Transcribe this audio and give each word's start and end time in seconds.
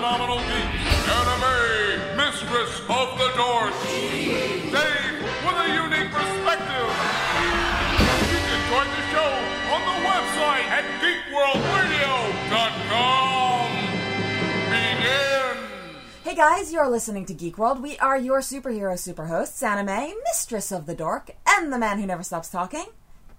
phenomenal 0.00 0.40
anime 0.40 2.16
mistress 2.16 2.72
of 2.88 3.12
the 3.20 3.28
Dave 4.72 5.20
with 5.44 5.60
a 5.60 5.68
unique 5.74 6.08
perspective. 6.10 6.88
You 8.32 8.40
can 8.48 8.60
join 8.70 8.88
the 8.96 9.02
show 9.12 9.30
on 9.68 9.80
the 9.84 10.00
website 10.08 10.64
at 10.72 10.84
geekworldradio.com. 11.02 13.68
Begin. 14.70 15.56
Hey 16.24 16.34
guys, 16.34 16.72
you're 16.72 16.88
listening 16.88 17.26
to 17.26 17.34
Geek 17.34 17.58
World. 17.58 17.82
We 17.82 17.98
are 17.98 18.16
your 18.16 18.40
superhero 18.40 18.94
superhosts, 18.94 19.62
anime, 19.62 20.14
mistress 20.24 20.72
of 20.72 20.86
the 20.86 20.94
dork, 20.94 21.32
and 21.46 21.70
the 21.70 21.78
man 21.78 21.98
who 21.98 22.06
never 22.06 22.22
stops 22.22 22.48
talking, 22.48 22.86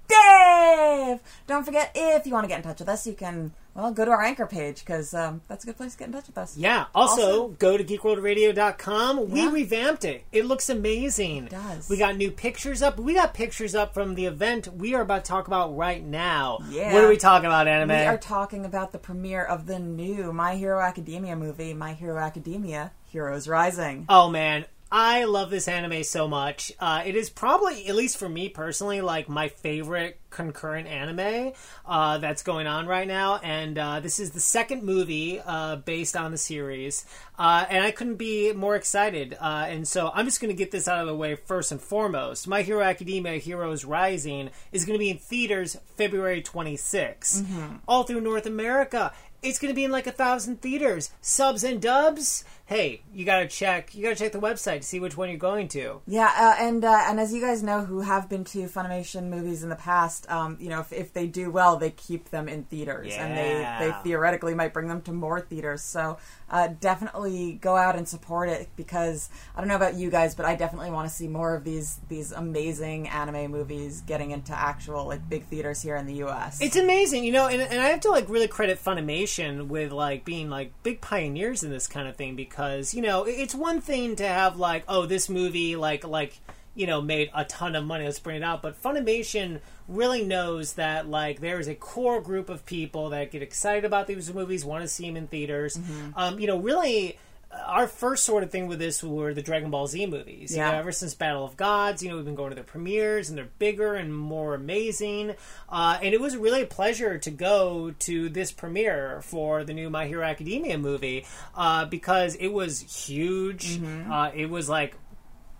Dave! 0.07 1.21
Don't 1.47 1.65
forget, 1.65 1.91
if 1.95 2.27
you 2.27 2.33
want 2.33 2.43
to 2.43 2.47
get 2.47 2.57
in 2.57 2.63
touch 2.63 2.79
with 2.79 2.89
us, 2.89 3.07
you 3.07 3.13
can, 3.13 3.53
well, 3.73 3.91
go 3.91 4.05
to 4.05 4.11
our 4.11 4.21
anchor 4.21 4.45
page, 4.45 4.79
because 4.79 5.13
um, 5.13 5.41
that's 5.47 5.63
a 5.63 5.67
good 5.67 5.77
place 5.77 5.93
to 5.93 5.99
get 5.99 6.07
in 6.07 6.13
touch 6.13 6.27
with 6.27 6.37
us. 6.37 6.57
Yeah. 6.57 6.85
Also, 6.93 7.21
Also- 7.21 7.47
go 7.49 7.77
to 7.77 7.83
geekworldradio.com. 7.83 9.29
We 9.29 9.47
revamped 9.47 10.05
it. 10.05 10.25
It 10.31 10.45
looks 10.45 10.69
amazing. 10.69 11.45
It 11.45 11.51
does. 11.51 11.89
We 11.89 11.97
got 11.97 12.15
new 12.17 12.31
pictures 12.31 12.81
up. 12.81 12.99
We 12.99 13.13
got 13.13 13.33
pictures 13.33 13.75
up 13.75 13.93
from 13.93 14.15
the 14.15 14.25
event 14.25 14.67
we 14.73 14.93
are 14.95 15.01
about 15.01 15.25
to 15.25 15.29
talk 15.29 15.47
about 15.47 15.75
right 15.75 16.03
now. 16.03 16.59
Yeah. 16.69 16.93
What 16.93 17.03
are 17.03 17.09
we 17.09 17.17
talking 17.17 17.45
about, 17.45 17.67
anime? 17.67 17.89
We 17.89 18.05
are 18.05 18.17
talking 18.17 18.65
about 18.65 18.91
the 18.91 18.97
premiere 18.99 19.43
of 19.43 19.65
the 19.67 19.79
new 19.79 20.33
My 20.33 20.55
Hero 20.55 20.79
Academia 20.81 21.35
movie, 21.35 21.73
My 21.73 21.93
Hero 21.93 22.17
Academia 22.17 22.91
Heroes 23.05 23.47
Rising. 23.47 24.05
Oh 24.09 24.29
man, 24.29 24.65
I 24.93 25.23
love 25.23 25.49
this 25.49 25.69
anime 25.69 26.03
so 26.03 26.27
much. 26.27 26.73
Uh, 26.77 27.01
it 27.05 27.15
is 27.15 27.29
probably, 27.29 27.87
at 27.87 27.95
least 27.95 28.17
for 28.17 28.27
me 28.27 28.49
personally, 28.49 28.99
like 28.99 29.29
my 29.29 29.47
favorite 29.47 30.19
concurrent 30.29 30.87
anime 30.87 31.53
uh, 31.85 32.17
that's 32.17 32.43
going 32.43 32.67
on 32.67 32.87
right 32.87 33.07
now. 33.07 33.37
And 33.37 33.77
uh, 33.77 34.01
this 34.01 34.19
is 34.19 34.31
the 34.31 34.41
second 34.41 34.83
movie 34.83 35.39
uh, 35.39 35.77
based 35.77 36.17
on 36.17 36.31
the 36.31 36.37
series, 36.37 37.05
uh, 37.39 37.65
and 37.69 37.85
I 37.85 37.91
couldn't 37.91 38.15
be 38.15 38.51
more 38.51 38.75
excited. 38.75 39.37
Uh, 39.39 39.65
and 39.69 39.87
so 39.87 40.11
I'm 40.13 40.25
just 40.25 40.41
going 40.41 40.53
to 40.53 40.57
get 40.57 40.71
this 40.71 40.89
out 40.89 40.99
of 40.99 41.07
the 41.07 41.15
way 41.15 41.35
first 41.35 41.71
and 41.71 41.79
foremost. 41.79 42.45
My 42.45 42.61
Hero 42.61 42.83
Academia: 42.83 43.37
Heroes 43.37 43.85
Rising 43.85 44.49
is 44.73 44.83
going 44.83 44.95
to 44.95 44.99
be 44.99 45.09
in 45.09 45.19
theaters 45.19 45.77
February 45.95 46.41
26, 46.41 47.43
all 47.87 48.03
through 48.03 48.21
North 48.21 48.45
America. 48.45 49.13
It's 49.41 49.57
going 49.57 49.71
to 49.71 49.75
be 49.75 49.85
in 49.85 49.91
like 49.91 50.05
a 50.05 50.11
thousand 50.11 50.61
theaters, 50.61 51.11
subs 51.21 51.63
and 51.63 51.81
dubs. 51.81 52.43
Hey, 52.71 53.01
you 53.13 53.25
gotta 53.25 53.49
check. 53.49 53.93
You 53.93 54.01
gotta 54.01 54.15
check 54.15 54.31
the 54.31 54.39
website 54.39 54.77
to 54.77 54.83
see 54.83 55.01
which 55.01 55.17
one 55.17 55.27
you're 55.27 55.37
going 55.37 55.67
to. 55.69 55.99
Yeah, 56.07 56.31
uh, 56.33 56.55
and 56.57 56.85
uh, 56.85 57.03
and 57.05 57.19
as 57.19 57.33
you 57.33 57.41
guys 57.41 57.61
know, 57.61 57.83
who 57.83 57.99
have 57.99 58.29
been 58.29 58.45
to 58.45 58.59
Funimation 58.69 59.25
movies 59.25 59.61
in 59.61 59.67
the 59.67 59.75
past, 59.75 60.25
um, 60.31 60.55
you 60.57 60.69
know, 60.69 60.79
if, 60.79 60.93
if 60.93 61.11
they 61.11 61.27
do 61.27 61.51
well, 61.51 61.75
they 61.75 61.89
keep 61.89 62.29
them 62.29 62.47
in 62.47 62.63
theaters, 62.63 63.13
and 63.13 63.35
they 63.35 63.85
they 63.85 63.93
theoretically 64.05 64.55
might 64.55 64.71
bring 64.71 64.87
them 64.87 65.01
to 65.01 65.11
more 65.11 65.41
theaters. 65.41 65.81
So 65.81 66.17
uh, 66.49 66.69
definitely 66.79 67.59
go 67.61 67.75
out 67.75 67.97
and 67.97 68.07
support 68.07 68.47
it 68.47 68.69
because 68.77 69.29
I 69.53 69.59
don't 69.59 69.67
know 69.67 69.75
about 69.75 69.95
you 69.95 70.09
guys, 70.09 70.33
but 70.33 70.45
I 70.45 70.55
definitely 70.55 70.91
want 70.91 71.09
to 71.09 71.13
see 71.13 71.27
more 71.27 71.53
of 71.53 71.65
these 71.65 71.99
these 72.07 72.31
amazing 72.31 73.09
anime 73.09 73.51
movies 73.51 73.99
getting 73.99 74.31
into 74.31 74.57
actual 74.57 75.07
like 75.07 75.27
big 75.27 75.43
theaters 75.47 75.81
here 75.81 75.97
in 75.97 76.05
the 76.05 76.15
U.S. 76.15 76.61
It's 76.61 76.77
amazing, 76.77 77.25
you 77.25 77.33
know, 77.33 77.47
and, 77.47 77.61
and 77.61 77.81
I 77.81 77.87
have 77.87 77.99
to 78.01 78.11
like 78.11 78.29
really 78.29 78.47
credit 78.47 78.81
Funimation 78.81 79.67
with 79.67 79.91
like 79.91 80.23
being 80.23 80.49
like 80.49 80.71
big 80.83 81.01
pioneers 81.01 81.65
in 81.65 81.69
this 81.69 81.85
kind 81.85 82.07
of 82.07 82.15
thing 82.15 82.37
because 82.37 82.60
you 82.93 83.01
know 83.01 83.23
it's 83.23 83.55
one 83.55 83.81
thing 83.81 84.15
to 84.15 84.27
have 84.27 84.57
like 84.57 84.83
oh 84.87 85.05
this 85.05 85.29
movie 85.29 85.75
like 85.75 86.05
like 86.05 86.39
you 86.75 86.87
know 86.87 87.01
made 87.01 87.29
a 87.33 87.43
ton 87.45 87.75
of 87.75 87.83
money 87.83 88.05
let's 88.05 88.19
bring 88.19 88.37
it 88.37 88.43
out 88.43 88.61
but 88.61 88.81
Funimation 88.81 89.59
really 89.87 90.23
knows 90.23 90.73
that 90.73 91.07
like 91.09 91.41
there 91.41 91.59
is 91.59 91.67
a 91.67 91.75
core 91.75 92.21
group 92.21 92.49
of 92.49 92.65
people 92.65 93.09
that 93.09 93.31
get 93.31 93.41
excited 93.41 93.83
about 93.83 94.07
these 94.07 94.33
movies 94.33 94.63
want 94.63 94.81
to 94.83 94.87
see 94.87 95.05
them 95.05 95.17
in 95.17 95.27
theaters. 95.27 95.77
Um, 96.15 96.39
you 96.39 96.47
know 96.47 96.57
really 96.57 97.17
our 97.65 97.87
first 97.87 98.23
sort 98.23 98.43
of 98.43 98.51
thing 98.51 98.67
with 98.67 98.79
this 98.79 99.03
were 99.03 99.33
the 99.33 99.41
Dragon 99.41 99.69
Ball 99.71 99.87
Z 99.87 100.05
movies. 100.05 100.51
You 100.51 100.57
Yeah. 100.57 100.71
know, 100.71 100.77
ever 100.79 100.91
since 100.91 101.13
Battle 101.13 101.43
of 101.45 101.57
Gods, 101.57 102.01
you 102.01 102.09
know, 102.09 102.15
we've 102.15 102.25
been 102.25 102.35
going 102.35 102.49
to 102.49 102.55
their 102.55 102.63
premieres 102.63 103.29
and 103.29 103.37
they're 103.37 103.49
bigger 103.59 103.95
and 103.95 104.15
more 104.15 104.53
amazing. 104.55 105.35
Uh, 105.69 105.97
and 106.01 106.13
it 106.13 106.21
was 106.21 106.35
really 106.37 106.61
a 106.63 106.67
pleasure 106.67 107.17
to 107.17 107.31
go 107.31 107.93
to 107.99 108.29
this 108.29 108.51
premiere 108.51 109.21
for 109.21 109.63
the 109.63 109.73
new 109.73 109.89
My 109.89 110.07
Hero 110.07 110.23
Academia 110.25 110.77
movie 110.77 111.25
uh, 111.55 111.85
because 111.85 112.35
it 112.35 112.49
was 112.49 112.79
huge. 112.79 113.77
Mm-hmm. 113.79 114.11
Uh, 114.11 114.31
it 114.33 114.49
was 114.49 114.69
like 114.69 114.95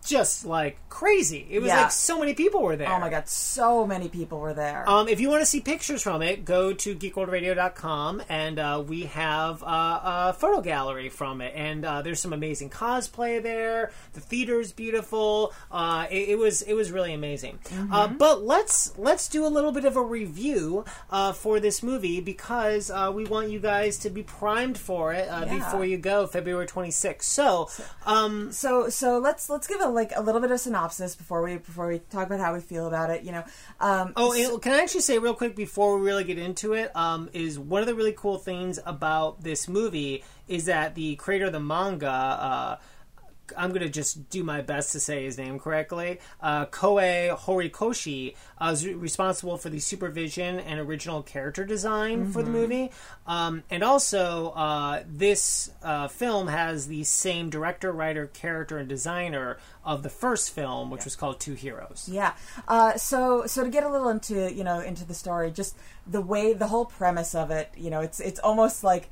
just 0.05 0.45
like 0.45 0.77
crazy. 0.89 1.45
It 1.49 1.59
was 1.59 1.67
Yeah. 1.69 1.83
like 1.83 1.91
so 1.91 2.19
many 2.19 2.33
people 2.33 2.61
were 2.61 2.75
there. 2.75 2.89
oh 2.91 2.99
my 2.99 3.09
god, 3.09 3.27
so 3.29 3.85
many 3.85 4.09
people 4.09 4.39
were 4.39 4.53
there. 4.53 4.87
Um, 4.89 5.07
if 5.07 5.19
you 5.19 5.29
want 5.29 5.41
to 5.41 5.45
see 5.45 5.61
pictures 5.61 6.01
from 6.01 6.21
it, 6.21 6.43
go 6.45 6.73
to 6.73 6.95
geekworldradio.com 6.95 8.23
and 8.29 8.59
uh, 8.59 8.83
we 8.85 9.03
have 9.03 9.63
uh, 9.63 9.67
a 10.03 10.33
photo 10.33 10.61
gallery 10.61 11.09
from 11.09 11.41
it. 11.41 11.53
And 11.55 11.85
uh, 11.85 12.01
there's 12.01 12.19
some 12.19 12.33
amazing 12.33 12.69
cosplay 12.69 13.41
there. 13.41 13.91
The 14.13 14.19
theater's 14.21 14.71
beautiful. 14.71 15.53
Uh, 15.71 16.07
it, 16.09 16.29
it 16.29 16.37
was 16.37 16.61
it 16.63 16.73
was 16.73 16.91
really 16.91 17.13
amazing. 17.13 17.59
Uh, 17.91 18.07
but 18.07 18.43
let's 18.43 18.97
let's 18.97 19.27
do 19.27 19.45
a 19.45 19.49
little 19.49 19.71
bit 19.71 19.85
of 19.85 19.95
a 19.97 20.01
review 20.03 20.85
uh, 21.09 21.31
for 21.33 21.59
this 21.59 21.83
movie 21.83 22.21
because 22.21 22.89
uh, 22.91 23.11
we 23.13 23.25
want 23.25 23.49
you 23.49 23.59
guys 23.59 23.97
to 23.99 24.09
be 24.09 24.23
primed 24.23 24.77
for 24.77 25.13
it 25.13 25.27
uh, 25.29 25.45
Yeah. 25.45 25.55
before 25.57 25.85
you 25.85 25.97
go 25.97 26.27
February 26.27 26.67
26th. 26.67 27.23
So, 27.23 27.69
um, 28.05 28.51
so 28.51 28.89
so 28.89 29.17
let's 29.19 29.49
let's 29.49 29.67
give 29.67 29.81
a 29.81 29.90
like 29.93 30.11
a 30.15 30.21
little 30.21 30.41
bit 30.41 30.51
of 30.51 30.59
synopsis 30.59 31.15
before 31.15 31.41
we 31.41 31.57
before 31.57 31.87
we 31.87 31.99
talk 31.99 32.27
about 32.27 32.39
how 32.39 32.53
we 32.53 32.59
feel 32.59 32.87
about 32.87 33.09
it. 33.09 33.23
You 33.23 33.31
know, 33.31 33.43
um, 33.79 34.13
Oh, 34.15 34.33
and 34.33 34.61
can 34.61 34.73
I 34.73 34.81
actually 34.81 35.01
say 35.01 35.17
real 35.19 35.33
quick 35.33 35.55
before 35.55 35.97
we 35.97 36.05
really 36.05 36.23
get 36.23 36.37
into 36.37 36.73
it? 36.73 36.95
Um, 36.95 37.29
is 37.33 37.57
one 37.59 37.81
of 37.81 37.87
the 37.87 37.95
really 37.95 38.13
cool 38.13 38.37
things 38.37 38.79
about 38.85 39.43
this 39.43 39.67
movie 39.67 40.23
is 40.47 40.65
that 40.65 40.95
the 40.95 41.15
creator 41.15 41.45
of 41.45 41.53
the 41.53 41.59
manga. 41.59 42.09
Uh, 42.09 42.75
I'm 43.57 43.69
going 43.69 43.81
to 43.81 43.89
just 43.89 44.29
do 44.29 44.43
my 44.43 44.61
best 44.61 44.91
to 44.93 44.99
say 44.99 45.23
his 45.23 45.37
name 45.37 45.59
correctly. 45.59 46.19
Uh, 46.41 46.65
Kohei 46.67 47.37
Horikoshi 47.37 48.35
uh, 48.59 48.71
is 48.73 48.87
responsible 48.87 49.57
for 49.57 49.69
the 49.69 49.79
supervision 49.79 50.59
and 50.59 50.79
original 50.79 51.21
character 51.23 51.65
design 51.65 52.31
for 52.31 52.43
the 52.43 52.49
movie. 52.49 52.91
Um, 53.27 53.63
and 53.69 53.83
also, 53.83 54.49
uh, 54.51 55.03
this 55.07 55.71
uh, 55.83 56.07
film 56.07 56.47
has 56.47 56.87
the 56.87 57.03
same 57.03 57.49
director, 57.49 57.91
writer, 57.91 58.27
character, 58.27 58.77
and 58.77 58.87
designer 58.89 59.57
of 59.83 60.03
the 60.03 60.09
first 60.09 60.51
film, 60.51 60.89
which 60.89 61.05
was 61.05 61.15
called 61.15 61.39
Two 61.39 61.53
Heroes. 61.53 62.07
Yeah. 62.11 62.33
Uh, 62.67 62.97
so 62.97 63.45
so 63.45 63.63
to 63.63 63.69
get 63.69 63.83
a 63.83 63.89
little 63.89 64.09
into 64.09 64.53
you 64.53 64.63
know 64.63 64.79
into 64.79 65.05
the 65.05 65.13
story, 65.13 65.51
just 65.51 65.75
the 66.05 66.21
way 66.21 66.53
the 66.53 66.67
whole 66.67 66.85
premise 66.85 67.35
of 67.35 67.51
it, 67.51 67.69
you 67.75 67.89
know, 67.89 68.01
it's 68.01 68.19
it's 68.19 68.39
almost 68.39 68.83
like 68.83 69.09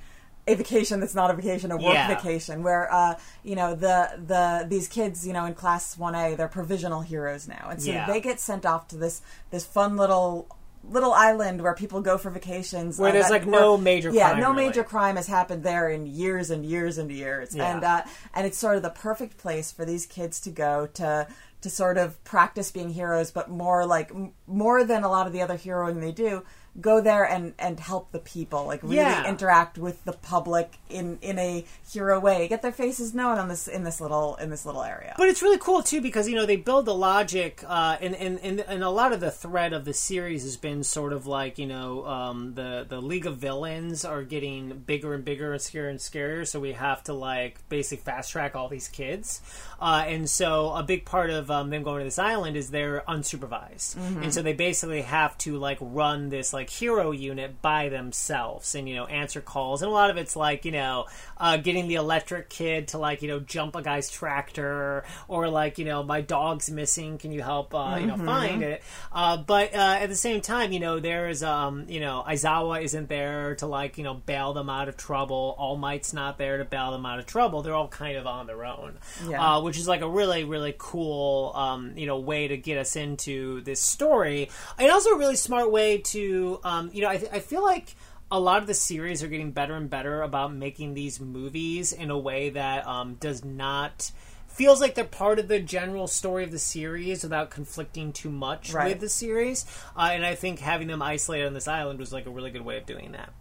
a 0.52 0.56
vacation 0.56 1.00
that's 1.00 1.16
not 1.16 1.32
a 1.32 1.34
vacation, 1.34 1.72
a 1.72 1.78
work 1.78 1.94
Yeah. 1.94 2.08
vacation, 2.08 2.64
where 2.64 2.92
uh, 2.94 3.16
you 3.44 3.56
know 3.56 3.76
the 3.76 4.10
the 4.26 4.66
these 4.68 4.88
kids, 4.88 5.26
you 5.26 5.34
know, 5.34 5.46
in 5.46 5.54
class 5.54 5.98
one 5.98 6.16
A, 6.16 6.36
they're 6.36 6.48
provisional 6.48 7.02
heroes 7.02 7.48
now, 7.48 7.68
and 7.70 7.82
so 7.82 7.92
Yeah. 7.92 8.06
they 8.08 8.20
get 8.22 8.40
sent 8.40 8.66
off 8.66 8.88
to 8.90 8.98
this 8.98 9.22
this 9.52 9.66
fun 9.66 9.96
little 9.98 10.48
little 10.90 11.14
island 11.14 11.62
where 11.62 11.74
people 11.76 12.00
go 12.02 12.18
for 12.18 12.30
vacations 12.30 12.98
Where 12.98 13.10
uh, 13.10 13.12
there's, 13.14 13.26
that- 13.26 13.32
like, 13.32 13.46
no 13.46 13.78
major 13.78 14.10
crime. 14.10 14.18
yeah 14.18 14.30
crime, 14.30 14.42
no 14.42 14.52
really. 14.52 14.66
major 14.68 14.84
crime 14.86 15.18
has 15.18 15.28
happened 15.28 15.62
there 15.64 15.90
in 15.90 16.06
years 16.08 16.50
and 16.50 16.66
years 16.66 16.98
and 16.98 17.12
years 17.12 17.54
Yeah. 17.54 17.74
and 17.76 17.84
uh, 17.84 18.02
and 18.34 18.48
it's 18.48 18.58
sort 18.58 18.78
of 18.78 18.82
the 18.82 18.90
perfect 18.90 19.38
place 19.38 19.72
for 19.74 19.84
these 19.84 20.06
kids 20.06 20.40
to 20.42 20.50
go 20.52 20.88
to 20.94 21.28
to 21.62 21.70
sort 21.70 21.98
of 21.98 22.24
practice 22.24 22.72
being 22.72 22.92
heroes, 22.92 23.30
but 23.32 23.50
more 23.50 23.86
like 23.86 24.10
m- 24.12 24.32
more 24.48 24.86
than 24.86 25.04
a 25.04 25.10
lot 25.10 25.28
of 25.28 25.34
the 25.34 25.42
other 25.42 25.58
heroing 25.58 26.00
they 26.00 26.14
do. 26.14 26.44
Go 26.80 27.02
there 27.02 27.24
and 27.24 27.54
and 27.60 27.80
help 27.80 28.12
the 28.12 28.20
people, 28.20 28.66
like 28.66 28.82
really 28.84 28.98
Yeah. 28.98 29.28
interact 29.28 29.78
with 29.78 30.04
the 30.06 30.14
public 30.14 30.78
in 30.90 31.18
in 31.22 31.38
a 31.40 31.66
hero 31.92 32.20
way. 32.20 32.48
Get 32.48 32.62
their 32.62 32.72
faces 32.72 33.14
known 33.14 33.38
on 33.38 33.48
this 33.50 33.68
in 33.68 33.84
this 33.84 34.00
little 34.00 34.36
in 34.36 34.50
this 34.50 34.66
little 34.66 34.84
area. 34.84 35.14
But 35.18 35.30
it's 35.30 35.42
really 35.42 35.58
cool 35.58 35.82
too 35.84 36.00
because 36.00 36.30
you 36.30 36.36
know 36.36 36.46
they 36.46 36.56
build 36.56 36.86
the 36.86 36.94
logic, 36.94 37.64
uh, 37.68 37.98
and, 38.00 38.16
and 38.16 38.40
and 38.42 38.60
and 38.62 38.84
a 38.84 38.90
lot 38.90 39.12
of 39.14 39.20
the 39.20 39.32
thread 39.32 39.74
of 39.74 39.84
the 39.86 39.94
series 39.94 40.44
has 40.44 40.58
been 40.58 40.84
sort 40.84 41.12
of 41.12 41.26
like 41.28 41.58
you 41.58 41.66
know 41.68 42.06
um, 42.06 42.54
the 42.54 42.86
the 42.88 43.02
League 43.02 43.26
of 43.26 43.38
Villains 43.38 44.06
are 44.06 44.24
getting 44.24 44.80
bigger 44.86 45.14
and 45.14 45.26
bigger 45.26 45.52
and 45.52 45.60
scarier 45.60 45.90
and 45.90 46.00
scarier, 46.00 46.48
so 46.48 46.60
we 46.60 46.74
have 46.74 47.04
to 47.06 47.14
like 47.14 47.68
basically 47.68 48.04
fast 48.04 48.32
track 48.32 48.56
all 48.56 48.70
these 48.70 48.88
kids, 48.88 49.42
uh, 49.82 50.04
and 50.08 50.30
so 50.30 50.72
a 50.74 50.84
big 50.84 51.04
part 51.06 51.30
of 51.30 51.50
um, 51.52 51.72
them 51.72 51.84
going 51.84 52.00
to 52.00 52.06
this 52.06 52.20
island 52.20 52.56
is 52.56 52.70
they're 52.70 53.04
unsupervised, 53.08 53.96
and 54.22 54.34
so 54.34 54.42
they 54.42 54.54
basically 54.54 55.02
have 55.02 55.38
to 55.40 55.58
like 55.58 55.78
run 55.82 56.30
this 56.30 56.54
like 56.54 56.59
hero 56.68 57.12
unit 57.12 57.62
by 57.62 57.90
themselves 57.90 58.74
and 58.74 58.90
you 58.90 58.96
know 58.96 59.06
answer 59.06 59.42
calls, 59.42 59.82
and 59.82 59.90
a 59.90 59.94
lot 59.94 60.10
of 60.10 60.18
it's 60.18 60.36
like 60.36 60.66
you 60.66 60.72
know 60.72 61.06
uh, 61.38 61.58
getting 61.58 61.88
the 61.88 61.96
electric 61.96 62.50
kid 62.50 62.88
to 62.90 62.98
like 62.98 63.22
you 63.22 63.28
know 63.28 63.40
jump 63.40 63.76
a 63.76 63.82
guy's 63.82 64.10
tractor 64.10 65.04
or 65.28 65.50
like 65.50 65.78
you 65.78 65.86
know 65.86 66.02
my 66.02 66.22
dog's 66.22 66.70
missing. 66.72 67.18
Can 67.18 67.32
you 67.32 67.42
help 67.42 67.76
uh, 67.76 67.98
you 68.00 68.08
know 68.08 68.18
find 68.18 68.64
it? 68.64 68.82
Uh, 69.12 69.38
but 69.38 69.74
uh, 69.74 69.98
at 70.00 70.08
the 70.10 70.16
same 70.16 70.42
time 70.42 70.72
you 70.72 70.80
know 70.80 71.00
there 71.00 71.30
is 71.30 71.44
um 71.44 71.86
you 71.88 72.00
know 72.00 72.24
Aizawa 72.28 72.82
isn't 72.84 73.10
there 73.10 73.56
to 73.56 73.68
like 73.68 73.98
you 73.98 74.04
know 74.04 74.14
bail 74.16 74.54
them 74.54 74.70
out 74.70 74.90
of 74.90 74.98
trouble. 74.98 75.56
All 75.58 75.78
Might's 75.78 76.14
not 76.14 76.38
there 76.38 76.58
to 76.58 76.66
bail 76.66 76.92
them 76.92 77.06
out 77.06 77.20
of 77.20 77.26
trouble. 77.26 77.62
They're 77.62 77.76
all 77.76 77.88
kind 77.88 78.18
of 78.18 78.26
on 78.26 78.48
their 78.48 78.66
own. 78.66 78.98
Yeah. 79.28 79.58
uh, 79.58 79.62
which 79.62 79.78
is 79.78 79.88
like 79.88 80.02
a 80.02 80.10
really 80.10 80.44
really 80.44 80.74
cool 80.78 81.52
um 81.56 81.94
you 81.96 82.06
know 82.06 82.20
way 82.20 82.48
to 82.48 82.58
get 82.58 82.78
us 82.78 82.96
into 82.96 83.62
this 83.62 83.82
story. 83.82 84.50
And 84.78 84.92
also 84.92 85.12
a 85.12 85.18
really 85.18 85.36
smart 85.36 85.72
way 85.72 86.00
to 86.00 86.49
um 86.64 86.90
you 86.94 87.02
know 87.02 87.10
I, 87.10 87.18
th- 87.18 87.32
I 87.32 87.40
feel 87.40 87.64
like 87.64 87.96
a 88.32 88.40
lot 88.40 88.62
of 88.62 88.68
the 88.68 88.74
series 88.76 89.24
are 89.24 89.28
getting 89.28 89.52
better 89.52 89.76
and 89.76 89.90
better 89.90 90.22
about 90.22 90.54
making 90.54 90.94
these 90.94 91.20
movies 91.20 91.92
in 91.94 92.12
a 92.12 92.18
way 92.18 92.52
that 92.52 92.86
um, 92.86 93.16
does 93.16 93.44
not 93.44 94.12
feels 94.48 94.80
like 94.82 94.94
they're 94.94 95.04
part 95.06 95.40
of 95.40 95.48
the 95.48 95.60
general 95.60 96.06
story 96.06 96.44
of 96.44 96.52
the 96.52 96.60
series 96.60 97.24
without 97.24 97.50
conflicting 97.50 98.12
too 98.14 98.30
much 98.30 98.72
Right. 98.74 98.90
with 98.90 99.00
the 99.00 99.10
series. 99.10 99.66
Uh, 99.98 100.10
and 100.12 100.24
I 100.26 100.36
think 100.36 100.60
having 100.60 100.88
them 100.90 101.02
isolated 101.02 101.48
on 101.48 101.54
this 101.54 101.68
island 101.68 101.98
was 101.98 102.12
like 102.14 102.26
a 102.28 102.30
really 102.30 102.52
good 102.52 102.62
way 102.64 102.78
of 102.78 102.86
doing 102.86 103.14
that. 103.14 103.32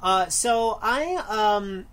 Uh, 0.00 0.28
so 0.28 0.78
I 0.80 1.16
um, 1.28 1.84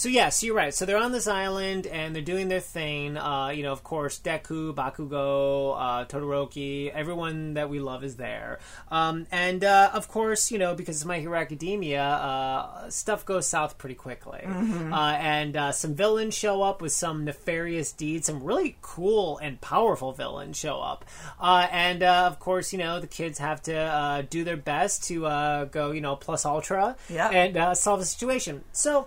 so 0.00 0.08
yes, 0.08 0.42
you're 0.42 0.54
right. 0.54 0.72
So 0.72 0.86
they're 0.86 0.96
on 0.96 1.12
this 1.12 1.28
island 1.28 1.86
and 1.86 2.14
they're 2.14 2.22
doing 2.22 2.48
their 2.48 2.58
thing. 2.60 3.18
Uh, 3.18 3.48
you 3.48 3.62
know, 3.62 3.72
of 3.72 3.84
course, 3.84 4.18
Deku, 4.18 4.74
Bakugo, 4.74 5.74
uh, 5.78 6.04
Todoroki, 6.06 6.88
everyone 6.90 7.52
that 7.54 7.68
we 7.68 7.80
love 7.80 8.02
is 8.02 8.16
there. 8.16 8.60
Um, 8.90 9.26
and 9.30 9.62
uh, 9.62 9.90
of 9.92 10.08
course, 10.08 10.50
you 10.50 10.58
know, 10.58 10.74
because 10.74 10.96
it's 10.96 11.04
My 11.04 11.18
Hero 11.20 11.38
Academia, 11.38 12.02
uh, 12.02 12.88
stuff 12.88 13.26
goes 13.26 13.46
south 13.46 13.76
pretty 13.76 13.94
quickly. 13.94 14.40
Uh, 14.46 15.16
and 15.20 15.54
uh, 15.54 15.70
some 15.72 15.94
villains 15.94 16.34
show 16.34 16.62
up 16.62 16.80
with 16.80 16.92
some 16.92 17.26
nefarious 17.26 17.92
deeds. 17.92 18.26
Some 18.26 18.42
really 18.42 18.78
cool 18.80 19.36
and 19.36 19.60
powerful 19.60 20.12
villains 20.12 20.56
show 20.56 20.80
up. 20.80 21.04
Uh, 21.38 21.66
and 21.70 22.02
uh, 22.02 22.24
of 22.26 22.38
course, 22.38 22.72
you 22.72 22.78
know, 22.78 23.00
the 23.00 23.06
kids 23.06 23.38
have 23.38 23.60
to 23.64 23.76
uh, 23.76 24.22
do 24.30 24.44
their 24.44 24.56
best 24.56 25.04
to 25.08 25.26
uh, 25.26 25.64
go, 25.66 25.90
you 25.90 26.00
know, 26.00 26.16
plus 26.16 26.46
ultra 26.46 26.96
Yeah. 27.10 27.28
and 27.28 27.54
uh, 27.58 27.74
solve 27.74 28.00
the 28.00 28.06
situation. 28.06 28.64
So. 28.72 29.06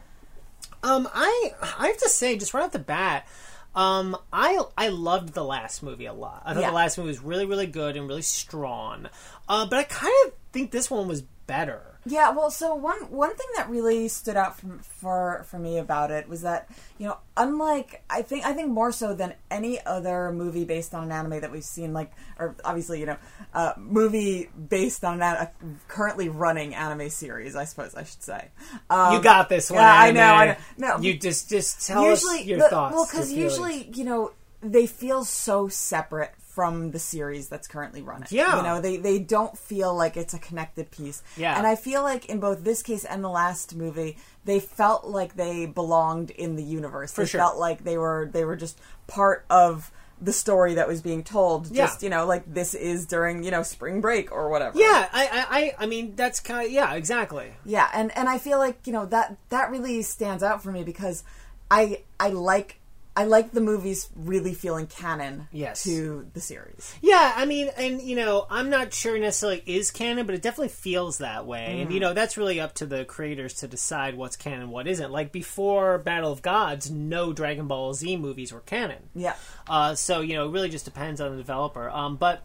Um, 0.84 1.08
I 1.14 1.54
I 1.80 1.88
have 1.88 1.98
to 1.98 2.10
say, 2.10 2.38
just 2.38 2.54
right 2.54 2.64
off 2.64 2.72
the 2.72 2.80
bat, 2.80 3.26
um, 3.74 4.18
I 4.32 4.62
I 4.78 4.90
loved 4.90 5.34
the 5.34 5.44
last 5.44 5.82
movie 5.82 6.06
a 6.06 6.14
lot. 6.14 6.44
I 6.46 6.54
thought 6.54 6.62
Yeah. 6.62 6.70
the 6.70 6.76
last 6.76 6.98
movie 6.98 7.08
was 7.08 7.20
really 7.22 7.46
really 7.46 7.68
good 7.68 7.96
and 7.98 8.08
really 8.08 8.22
strong. 8.22 9.08
Uh, 9.48 9.66
but 9.66 9.80
I 9.80 9.84
kind 9.84 10.14
of 10.28 10.34
think 10.52 10.72
this 10.72 10.92
one 10.92 11.08
was 11.08 11.22
better. 11.48 11.93
Yeah, 12.06 12.32
well, 12.32 12.52
so 12.52 12.76
one 12.76 12.98
one 13.10 13.34
thing 13.36 13.48
that 13.56 13.70
really 13.70 14.08
stood 14.10 14.36
out 14.36 14.60
from, 14.60 14.80
for 14.80 15.46
for 15.50 15.58
me 15.58 15.78
about 15.78 16.12
it 16.12 16.28
was 16.28 16.42
that 16.42 16.70
you 16.98 17.08
know, 17.08 17.18
unlike 17.38 18.04
I 18.10 18.22
think 18.24 18.46
I 18.46 18.52
think 18.54 18.70
more 18.72 18.92
so 18.92 19.14
than 19.14 19.36
any 19.50 19.84
other 19.86 20.32
movie 20.34 20.66
based 20.66 20.94
on 20.94 21.04
an 21.06 21.12
anime 21.14 21.40
that 21.42 21.52
we've 21.52 21.64
seen, 21.64 21.94
like 21.94 22.12
or 22.38 22.56
obviously 22.66 23.00
you 23.00 23.06
know, 23.06 23.18
uh, 23.54 23.74
movie 23.78 24.50
based 24.70 25.06
on 25.06 25.22
an, 25.22 25.36
a 25.38 25.52
currently 25.88 26.28
running 26.28 26.76
anime 26.76 27.10
series, 27.10 27.56
I 27.56 27.64
suppose 27.64 27.96
I 27.96 28.04
should 28.04 28.22
say. 28.24 28.50
Um, 28.90 29.14
You 29.14 29.22
got 29.22 29.48
this 29.48 29.70
one. 29.72 29.80
yeah, 29.80 29.94
I 29.96 30.12
know, 30.12 30.34
I 30.34 30.46
know. 30.46 30.56
No, 30.78 30.98
you 31.00 31.18
just 31.18 31.50
just 31.50 31.88
tell 31.88 32.04
usually 32.04 32.40
us 32.40 32.46
your 32.46 32.60
the- 32.60 32.70
thoughts. 32.70 32.96
Well, 32.96 33.06
because 33.10 33.32
usually 33.32 33.90
you 33.94 34.04
know 34.04 34.32
they 34.62 34.88
feel 34.88 35.24
so 35.26 35.68
separate 35.70 36.34
from 36.54 36.92
the 36.92 37.00
series 37.00 37.48
that's 37.48 37.68
currently 37.68 38.02
running. 38.02 38.28
Yeah. 38.30 38.58
you 38.58 38.64
know 38.64 38.80
they 38.80 38.98
they 38.98 39.18
don't 39.18 39.58
feel 39.58 39.94
like 39.96 40.16
it's 40.16 40.34
a 40.34 40.40
connected 40.40 40.92
piece. 40.92 41.24
Yeah. 41.36 41.58
and 41.58 41.66
I 41.66 41.76
feel 41.76 42.04
like 42.04 42.28
in 42.28 42.40
both 42.40 42.64
this 42.64 42.84
case 42.84 43.06
and 43.06 43.24
the 43.24 43.30
last 43.30 43.76
movie, 43.76 44.18
they 44.46 44.60
felt 44.60 45.06
like 45.06 45.36
they 45.36 45.66
belonged 45.66 46.30
in 46.30 46.56
the 46.56 46.64
universe. 46.64 47.12
For 47.12 47.22
they 47.22 47.28
sure. 47.28 47.40
felt 47.40 47.58
like 47.58 47.84
they 47.84 47.98
were 47.98 48.30
they 48.32 48.46
were 48.46 48.56
just 48.56 48.80
part 49.08 49.46
of 49.50 49.92
the 50.22 50.32
story 50.32 50.76
that 50.76 50.88
was 50.88 51.02
being 51.02 51.24
told. 51.24 51.72
Yeah. 51.72 51.86
Just 51.88 52.04
you 52.04 52.10
know, 52.10 52.28
like 52.28 52.52
this 52.54 52.76
is 52.76 53.08
during 53.08 53.44
you 53.44 53.50
know 53.50 53.64
spring 53.64 54.00
break 54.00 54.32
or 54.32 54.50
whatever. 54.50 54.78
yeah, 54.78 55.10
I 55.12 55.24
I 55.24 55.60
I, 55.60 55.76
I 55.80 55.86
mean 55.88 56.16
that's 56.16 56.40
kind 56.40 56.68
of 56.68 56.72
yeah 56.72 56.94
exactly. 56.94 57.54
Yeah, 57.66 57.90
and 57.94 58.16
and 58.16 58.30
I 58.30 58.38
feel 58.38 58.60
like 58.60 58.86
you 58.86 58.94
know 58.94 59.08
that 59.08 59.38
that 59.50 59.72
really 59.72 60.04
stands 60.04 60.44
out 60.44 60.62
for 60.62 60.72
me 60.72 60.84
because 60.84 61.24
I 61.72 62.04
I 62.20 62.30
like 62.30 62.80
I 63.16 63.26
like 63.26 63.52
the 63.52 63.62
movies 63.62 64.10
really 64.16 64.56
feeling 64.56 64.88
canon 64.88 65.48
Yes. 65.52 65.84
to 65.84 66.28
the 66.34 66.42
series. 66.42 66.96
Yeah, 67.00 67.34
I 67.36 67.46
mean, 67.46 67.70
and 67.78 68.02
you 68.02 68.16
know, 68.16 68.48
I'm 68.50 68.72
not 68.72 68.92
sure 68.92 69.20
necessarily 69.20 69.62
is 69.68 69.92
canon, 69.92 70.26
but 70.26 70.34
it 70.34 70.42
definitely 70.42 70.70
feels 70.70 71.20
that 71.20 71.46
way. 71.46 71.82
And 71.82 71.94
you 71.94 72.00
know, 72.00 72.14
that's 72.14 72.38
really 72.38 72.60
up 72.60 72.74
to 72.76 72.88
the 72.88 73.06
creators 73.06 73.54
to 73.56 73.68
decide 73.68 74.16
what's 74.16 74.36
canon, 74.36 74.62
and 74.62 74.72
what 74.72 74.88
isn't. 74.88 75.12
Like 75.12 75.32
before 75.32 76.00
Battle 76.00 76.32
of 76.32 76.42
Gods, 76.42 76.90
no 76.90 77.34
Dragon 77.34 77.68
Ball 77.68 77.94
Z 77.94 78.18
movies 78.18 78.52
were 78.52 78.62
canon. 78.62 79.10
Yeah, 79.14 79.36
Uh, 79.68 79.94
so 79.94 80.22
you 80.22 80.34
know, 80.34 80.48
it 80.48 80.52
really 80.52 80.70
just 80.70 80.86
depends 80.86 81.22
on 81.22 81.30
the 81.32 81.38
developer. 81.38 81.90
Um, 81.92 82.16
but 82.16 82.42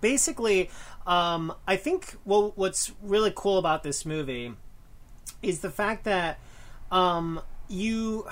basically, 0.00 0.68
um, 1.06 1.52
I 1.66 1.76
think 1.76 2.16
well, 2.24 2.52
what's 2.56 2.90
really 3.02 3.32
cool 3.34 3.56
about 3.58 3.84
this 3.84 4.04
movie 4.04 4.52
is 5.42 5.60
the 5.60 5.70
fact 5.70 6.04
that 6.04 6.40
um, 6.90 7.40
you. 7.68 8.26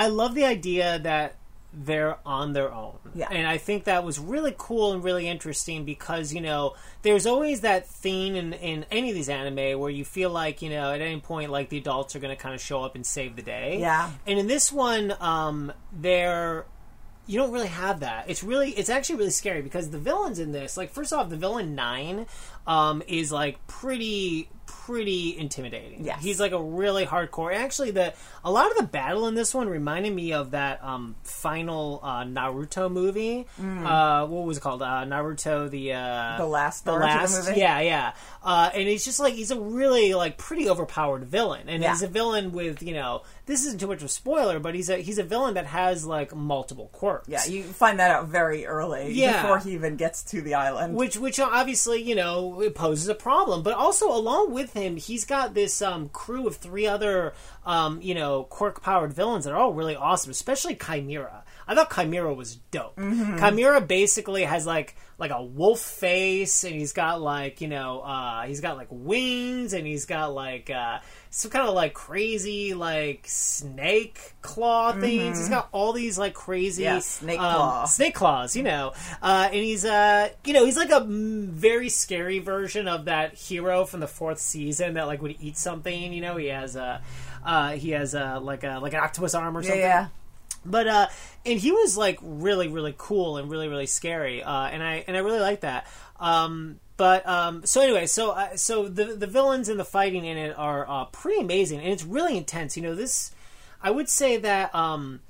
I 0.00 0.08
love 0.08 0.34
the 0.34 0.46
idea 0.46 0.98
that 1.00 1.36
they're 1.72 2.16
on 2.26 2.52
their 2.52 2.72
own. 2.72 2.98
Yeah. 3.14 3.28
And 3.30 3.46
I 3.46 3.58
think 3.58 3.84
that 3.84 4.02
was 4.02 4.18
really 4.18 4.54
cool 4.56 4.92
and 4.92 5.04
really 5.04 5.28
interesting 5.28 5.84
because, 5.84 6.32
you 6.32 6.40
know, 6.40 6.74
there's 7.02 7.26
always 7.26 7.60
that 7.60 7.86
theme 7.86 8.34
in, 8.34 8.54
in 8.54 8.86
any 8.90 9.10
of 9.10 9.14
these 9.14 9.28
anime 9.28 9.78
where 9.78 9.90
you 9.90 10.04
feel 10.04 10.30
like, 10.30 10.62
you 10.62 10.70
know, 10.70 10.90
at 10.90 11.00
any 11.00 11.20
point, 11.20 11.50
like 11.50 11.68
the 11.68 11.78
adults 11.78 12.16
are 12.16 12.18
going 12.18 12.34
to 12.34 12.42
kind 12.42 12.54
of 12.54 12.60
show 12.60 12.82
up 12.82 12.94
and 12.94 13.04
save 13.04 13.36
the 13.36 13.42
day. 13.42 13.78
Yeah. 13.78 14.10
And 14.26 14.38
in 14.38 14.46
this 14.46 14.72
one, 14.72 15.14
um, 15.20 15.72
they're 15.92 16.64
you 17.26 17.38
don't 17.38 17.52
really 17.52 17.68
have 17.68 18.00
that. 18.00 18.28
It's 18.28 18.42
really, 18.42 18.70
it's 18.70 18.88
actually 18.88 19.16
really 19.16 19.30
scary 19.30 19.62
because 19.62 19.90
the 19.90 19.98
villains 19.98 20.40
in 20.40 20.50
this, 20.50 20.76
like, 20.76 20.90
first 20.90 21.12
off, 21.12 21.28
the 21.30 21.36
villain 21.36 21.76
nine, 21.76 22.26
um, 22.66 23.04
is 23.06 23.30
like 23.30 23.64
pretty, 23.68 24.48
pretty 24.70 25.36
intimidating. 25.38 26.04
Yeah, 26.04 26.18
he's 26.18 26.38
like 26.40 26.52
a 26.52 26.62
really 26.62 27.04
hardcore. 27.06 27.54
Actually, 27.54 27.90
the 27.90 28.14
a 28.44 28.50
lot 28.50 28.70
of 28.70 28.76
the 28.76 28.84
battle 28.84 29.26
in 29.28 29.34
this 29.34 29.54
one 29.54 29.68
reminded 29.68 30.14
me 30.14 30.32
of 30.32 30.52
that 30.52 30.82
um, 30.82 31.16
final 31.22 32.00
uh, 32.02 32.24
Naruto 32.24 32.90
movie. 32.90 33.46
Uh, 33.58 34.26
what 34.26 34.46
was 34.46 34.58
it 34.58 34.60
called? 34.60 34.82
Uh, 34.82 35.04
Naruto, 35.06 35.68
the 35.70 35.92
uh, 35.94 36.36
The 36.38 36.46
last 36.46 36.84
the 36.84 36.92
last, 36.92 37.48
movie? 37.48 37.60
yeah, 37.60 37.80
yeah. 37.80 38.12
Uh, 38.42 38.70
and 38.74 38.88
he's 38.88 39.04
just 39.04 39.20
like 39.20 39.34
he's 39.34 39.50
a 39.50 39.60
really 39.60 40.14
like 40.14 40.38
pretty 40.38 40.68
overpowered 40.68 41.24
villain, 41.24 41.68
and 41.68 41.82
Yeah. 41.82 41.90
he's 41.90 42.02
a 42.02 42.08
villain 42.08 42.52
with 42.52 42.82
you 42.82 42.94
know 42.94 43.22
this 43.46 43.64
isn't 43.66 43.80
too 43.80 43.88
much 43.88 43.98
of 43.98 44.04
a 44.04 44.08
spoiler, 44.08 44.60
but 44.60 44.74
he's 44.74 44.88
a 44.88 44.98
he's 44.98 45.18
a 45.18 45.24
villain 45.24 45.54
that 45.54 45.66
has 45.66 46.04
like 46.06 46.34
multiple 46.34 46.88
quirks. 46.92 47.28
yeah. 47.28 47.44
You 47.46 47.62
find 47.64 47.98
that 47.98 48.10
out 48.10 48.28
very 48.28 48.64
early, 48.66 49.12
Yeah. 49.12 49.42
before 49.42 49.58
he 49.58 49.72
even 49.72 49.96
gets 49.96 50.22
to 50.24 50.40
the 50.40 50.54
island. 50.54 50.94
which 50.94 51.16
which 51.16 51.40
obviously 51.40 52.02
you 52.02 52.14
know 52.14 52.60
it 52.60 52.74
poses 52.74 53.08
a 53.08 53.14
problem 53.14 53.62
but 53.62 53.74
also 53.74 54.10
along 54.10 54.52
with 54.52 54.59
him 54.68 54.96
he's 54.96 55.24
got 55.24 55.54
this 55.54 55.80
um, 55.80 56.08
crew 56.10 56.46
of 56.46 56.56
three 56.56 56.86
other 56.86 57.32
um, 57.64 58.00
you 58.02 58.14
know 58.14 58.44
quirk 58.44 58.82
powered 58.82 59.12
villains 59.12 59.44
that 59.44 59.52
are 59.52 59.56
all 59.56 59.72
really 59.72 59.96
awesome 59.96 60.30
especially 60.30 60.76
chimera. 60.76 61.42
I 61.66 61.74
thought 61.74 61.94
chimera 61.94 62.34
was 62.34 62.56
dope. 62.70 62.96
Chimera 63.38 63.80
basically 63.80 64.42
has 64.44 64.66
like 64.66 64.96
like 65.18 65.30
a 65.30 65.42
wolf 65.42 65.80
face 65.80 66.64
and 66.64 66.74
he's 66.74 66.92
got 66.92 67.20
like 67.20 67.60
you 67.60 67.68
know 67.68 68.00
uh, 68.00 68.42
he's 68.46 68.60
got 68.60 68.76
like 68.76 68.88
wings 68.90 69.72
and 69.72 69.86
he's 69.86 70.04
got 70.06 70.34
like 70.34 70.70
uh, 70.70 70.98
some 71.32 71.50
kind 71.50 71.68
of 71.68 71.74
like 71.74 71.94
crazy 71.94 72.74
like 72.74 73.24
snake 73.28 74.32
claw 74.42 74.92
things 74.92 75.38
he's 75.38 75.48
got 75.48 75.68
all 75.70 75.92
these 75.92 76.18
like 76.18 76.34
crazy 76.34 76.82
Yeah, 76.82 76.98
snake 76.98 77.38
um, 77.40 77.54
claw. 77.54 77.84
snake 77.84 78.14
claws, 78.14 78.56
you 78.56 78.62
know, 78.64 78.92
uh, 79.22 79.44
and 79.46 79.54
he's 79.54 79.84
uh, 79.84 80.30
you 80.44 80.52
know, 80.52 80.64
he's 80.64 80.76
like 80.76 80.90
a 80.90 81.04
very 81.08 81.88
scary 81.88 82.38
version 82.40 82.88
of 82.88 83.04
that 83.04 83.34
hero 83.34 83.84
from 83.84 84.00
the 84.00 84.08
fourth 84.08 84.38
season 84.40 84.94
that 84.94 85.06
like 85.06 85.22
would 85.22 85.36
eat 85.40 85.56
something. 85.56 86.12
You 86.12 86.20
know, 86.20 86.36
he 86.36 86.46
has 86.46 86.74
a, 86.76 87.00
uh, 87.44 87.72
he 87.72 87.90
has 87.90 88.14
a 88.14 88.40
like 88.40 88.64
a 88.64 88.78
like 88.80 88.92
an 88.94 89.00
octopus 89.00 89.34
arm 89.34 89.56
or 89.56 89.60
yeah, 89.62 89.66
something. 89.68 89.80
yeah. 89.80 90.08
But 90.64 90.88
uh, 90.88 91.06
and 91.46 91.58
he 91.58 91.70
was 91.72 91.96
like 91.96 92.18
really 92.22 92.68
really 92.68 92.94
cool 92.98 93.36
and 93.36 93.48
really 93.50 93.68
really 93.68 93.86
scary. 93.86 94.42
Uh, 94.42 94.64
and 94.66 94.82
I 94.82 95.04
and 95.06 95.16
I 95.16 95.20
really 95.20 95.40
like 95.40 95.60
that. 95.60 95.86
Um, 96.18 96.80
but 97.00 97.26
um, 97.26 97.64
so 97.64 97.80
anyway, 97.80 98.04
so 98.04 98.32
uh, 98.32 98.56
so 98.56 98.86
the 98.86 99.16
the 99.16 99.26
villains 99.26 99.70
and 99.70 99.80
the 99.80 99.86
fighting 99.86 100.26
in 100.26 100.36
it 100.36 100.54
are 100.58 100.86
uh, 100.86 101.06
pretty 101.06 101.40
amazing, 101.40 101.78
and 101.80 101.88
it's 101.88 102.04
really 102.04 102.36
intense. 102.36 102.76
You 102.76 102.82
know, 102.82 102.94
this 102.94 103.32
I 103.80 103.90
would 103.90 104.10
say 104.10 104.36
that. 104.36 104.74
Um, 104.74 105.20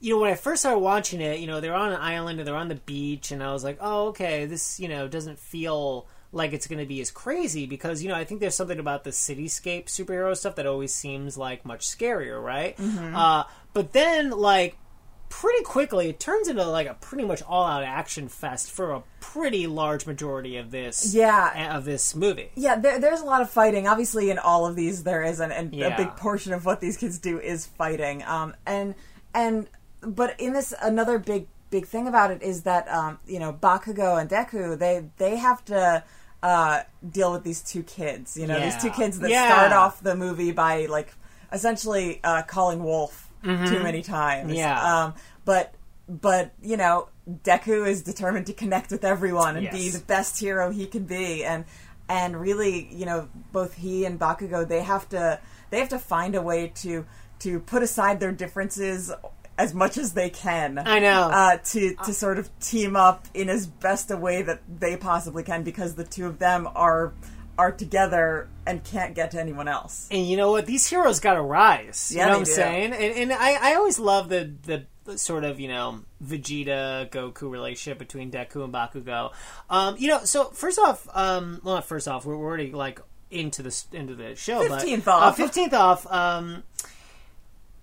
you 0.00 0.12
know, 0.12 0.20
when 0.20 0.30
I 0.30 0.34
first 0.34 0.60
started 0.60 0.80
watching 0.80 1.22
it, 1.22 1.40
you 1.40 1.46
know, 1.46 1.62
they're 1.62 1.74
on 1.74 1.92
an 1.92 1.98
island 1.98 2.38
and 2.38 2.46
they're 2.46 2.54
on 2.54 2.68
the 2.68 2.74
beach, 2.74 3.30
and 3.30 3.42
I 3.42 3.54
was 3.54 3.64
like, 3.64 3.78
oh, 3.80 4.08
okay, 4.08 4.44
this, 4.44 4.78
you 4.78 4.86
know, 4.86 5.08
doesn't 5.08 5.38
feel 5.38 6.06
like 6.30 6.52
it's 6.52 6.66
going 6.66 6.80
to 6.80 6.84
be 6.84 7.00
as 7.00 7.10
crazy 7.10 7.64
because, 7.64 8.02
you 8.02 8.10
know, 8.10 8.14
I 8.14 8.24
think 8.24 8.40
there's 8.42 8.54
something 8.54 8.78
about 8.78 9.04
the 9.04 9.10
cityscape 9.10 9.86
superhero 9.86 10.36
stuff 10.36 10.56
that 10.56 10.66
always 10.66 10.94
seems 10.94 11.38
like 11.38 11.64
much 11.64 11.86
scarier, 11.86 12.42
right? 12.42 12.78
Uh, 13.16 13.44
but 13.72 13.94
then, 13.94 14.28
like, 14.28 14.76
pretty 15.40 15.64
quickly, 15.64 16.08
it 16.10 16.20
turns 16.20 16.46
into 16.48 16.64
like 16.64 16.86
a 16.86 16.94
pretty 16.94 17.24
much 17.24 17.42
all 17.42 17.64
out 17.64 17.82
action 17.82 18.28
fest 18.28 18.70
for 18.70 18.92
a 18.92 19.02
pretty 19.20 19.66
large 19.66 20.06
majority 20.06 20.56
of 20.56 20.70
this, 20.70 21.12
Yeah. 21.14 21.76
of 21.76 21.84
this 21.84 22.14
movie. 22.14 22.50
Yeah, 22.54 22.76
there, 22.76 22.98
there's 23.00 23.20
a 23.20 23.24
lot 23.24 23.42
of 23.42 23.50
fighting. 23.50 23.88
Obviously, 23.88 24.30
in 24.30 24.38
all 24.38 24.64
of 24.64 24.76
these, 24.76 25.02
there 25.02 25.22
is, 25.24 25.40
and, 25.40 25.52
and 25.52 25.74
Yeah. 25.74 25.88
a 25.88 25.96
big 25.96 26.14
portion 26.16 26.52
of 26.52 26.64
what 26.64 26.80
these 26.80 26.96
kids 26.96 27.18
do 27.18 27.40
is 27.40 27.66
fighting. 27.66 28.22
Um, 28.24 28.54
and 28.64 28.94
and 29.34 29.66
but 30.02 30.38
in 30.38 30.52
this, 30.52 30.72
another 30.80 31.18
big 31.18 31.46
big 31.70 31.86
thing 31.86 32.06
about 32.06 32.30
it 32.30 32.40
is 32.42 32.62
that 32.62 32.88
um, 32.88 33.18
you 33.26 33.40
know 33.40 33.52
Bakugo 33.52 34.20
and 34.20 34.30
Deku 34.30 34.78
they 34.78 35.04
they 35.16 35.36
have 35.36 35.64
to 35.64 36.04
uh, 36.44 36.82
deal 37.10 37.32
with 37.32 37.42
these 37.42 37.60
two 37.62 37.82
kids. 37.82 38.36
You 38.36 38.46
know, 38.46 38.60
these 38.60 38.80
two 38.80 38.90
kids 38.90 39.18
that 39.18 39.30
Yeah. 39.30 39.48
start 39.48 39.72
off 39.72 40.00
the 40.00 40.14
movie 40.14 40.52
by 40.52 40.86
like 40.86 41.12
essentially 41.52 42.20
uh, 42.22 42.42
calling 42.42 42.84
Wolf 42.84 43.23
too 43.44 43.82
many 43.82 44.02
times. 44.02 44.48
Mm-hmm. 44.48 44.58
Yeah. 44.58 45.04
Um, 45.04 45.14
but 45.44 45.74
but 46.08 46.52
you 46.62 46.76
know 46.76 47.08
Deku 47.28 47.86
is 47.86 48.02
determined 48.02 48.46
to 48.46 48.52
connect 48.52 48.90
with 48.90 49.04
everyone 49.04 49.56
and 49.56 49.70
be 49.70 49.90
the 49.90 50.00
best 50.00 50.38
hero 50.38 50.70
he 50.70 50.86
can 50.86 51.04
be 51.04 51.44
and 51.44 51.64
and 52.08 52.38
really, 52.38 52.88
you 52.92 53.06
know, 53.06 53.28
both 53.52 53.74
he 53.74 54.04
and 54.04 54.18
Bakugo 54.18 54.66
they 54.66 54.82
have 54.82 55.08
to 55.10 55.40
they 55.70 55.78
have 55.78 55.88
to 55.90 55.98
find 55.98 56.34
a 56.34 56.42
way 56.42 56.68
to 56.76 57.06
to 57.40 57.60
put 57.60 57.82
aside 57.82 58.20
their 58.20 58.32
differences 58.32 59.12
as 59.56 59.72
much 59.72 59.96
as 59.96 60.12
they 60.12 60.30
can. 60.30 60.82
I 60.84 60.98
know. 60.98 61.30
uh, 61.32 61.56
to 61.56 61.94
to 62.04 62.12
sort 62.12 62.38
of 62.38 62.50
team 62.60 62.96
up 62.96 63.26
in 63.34 63.48
as 63.48 63.66
best 63.66 64.10
a 64.10 64.16
way 64.16 64.42
that 64.42 64.60
they 64.68 64.96
possibly 64.96 65.42
can 65.42 65.62
because 65.62 65.94
the 65.94 66.04
two 66.04 66.26
of 66.26 66.38
them 66.38 66.68
are 66.74 67.12
are 67.58 67.72
together 67.72 68.48
and 68.66 68.82
can't 68.82 69.14
get 69.14 69.30
to 69.32 69.40
anyone 69.40 69.68
else. 69.68 70.08
And 70.10 70.26
you 70.26 70.36
know 70.36 70.50
what? 70.50 70.66
These 70.66 70.86
heroes 70.88 71.20
got 71.20 71.34
to 71.34 71.42
rise. 71.42 72.10
You 72.10 72.18
Yeah, 72.18 72.24
know 72.26 72.30
what 72.32 72.38
I'm 72.38 72.44
do. 72.44 72.50
saying? 72.52 72.92
And, 72.92 73.14
and 73.30 73.32
I, 73.32 73.72
I 73.72 73.74
always 73.76 73.98
love 73.98 74.28
the, 74.28 74.52
the 75.04 75.18
sort 75.18 75.44
of, 75.44 75.60
you 75.60 75.68
know, 75.68 76.00
Vegeta 76.24 77.08
Goku 77.10 77.50
relationship 77.50 77.98
between 77.98 78.30
Deku 78.30 78.64
and 78.64 78.72
Bakugo. 78.72 79.32
Um, 79.70 79.96
you 79.98 80.08
know, 80.08 80.24
so 80.24 80.46
first 80.46 80.78
off, 80.78 81.06
um, 81.14 81.60
well, 81.62 81.76
not 81.76 81.84
first 81.84 82.08
off, 82.08 82.24
we're 82.24 82.36
already 82.36 82.72
like 82.72 83.00
into 83.30 83.62
the 83.62 83.84
into 83.92 84.14
the 84.14 84.34
show. 84.34 84.66
but- 84.68 84.82
15th 84.82 85.06
off. 85.08 85.36
Fifteenth 85.36 85.74
off. 85.74 86.10
Um, 86.10 86.62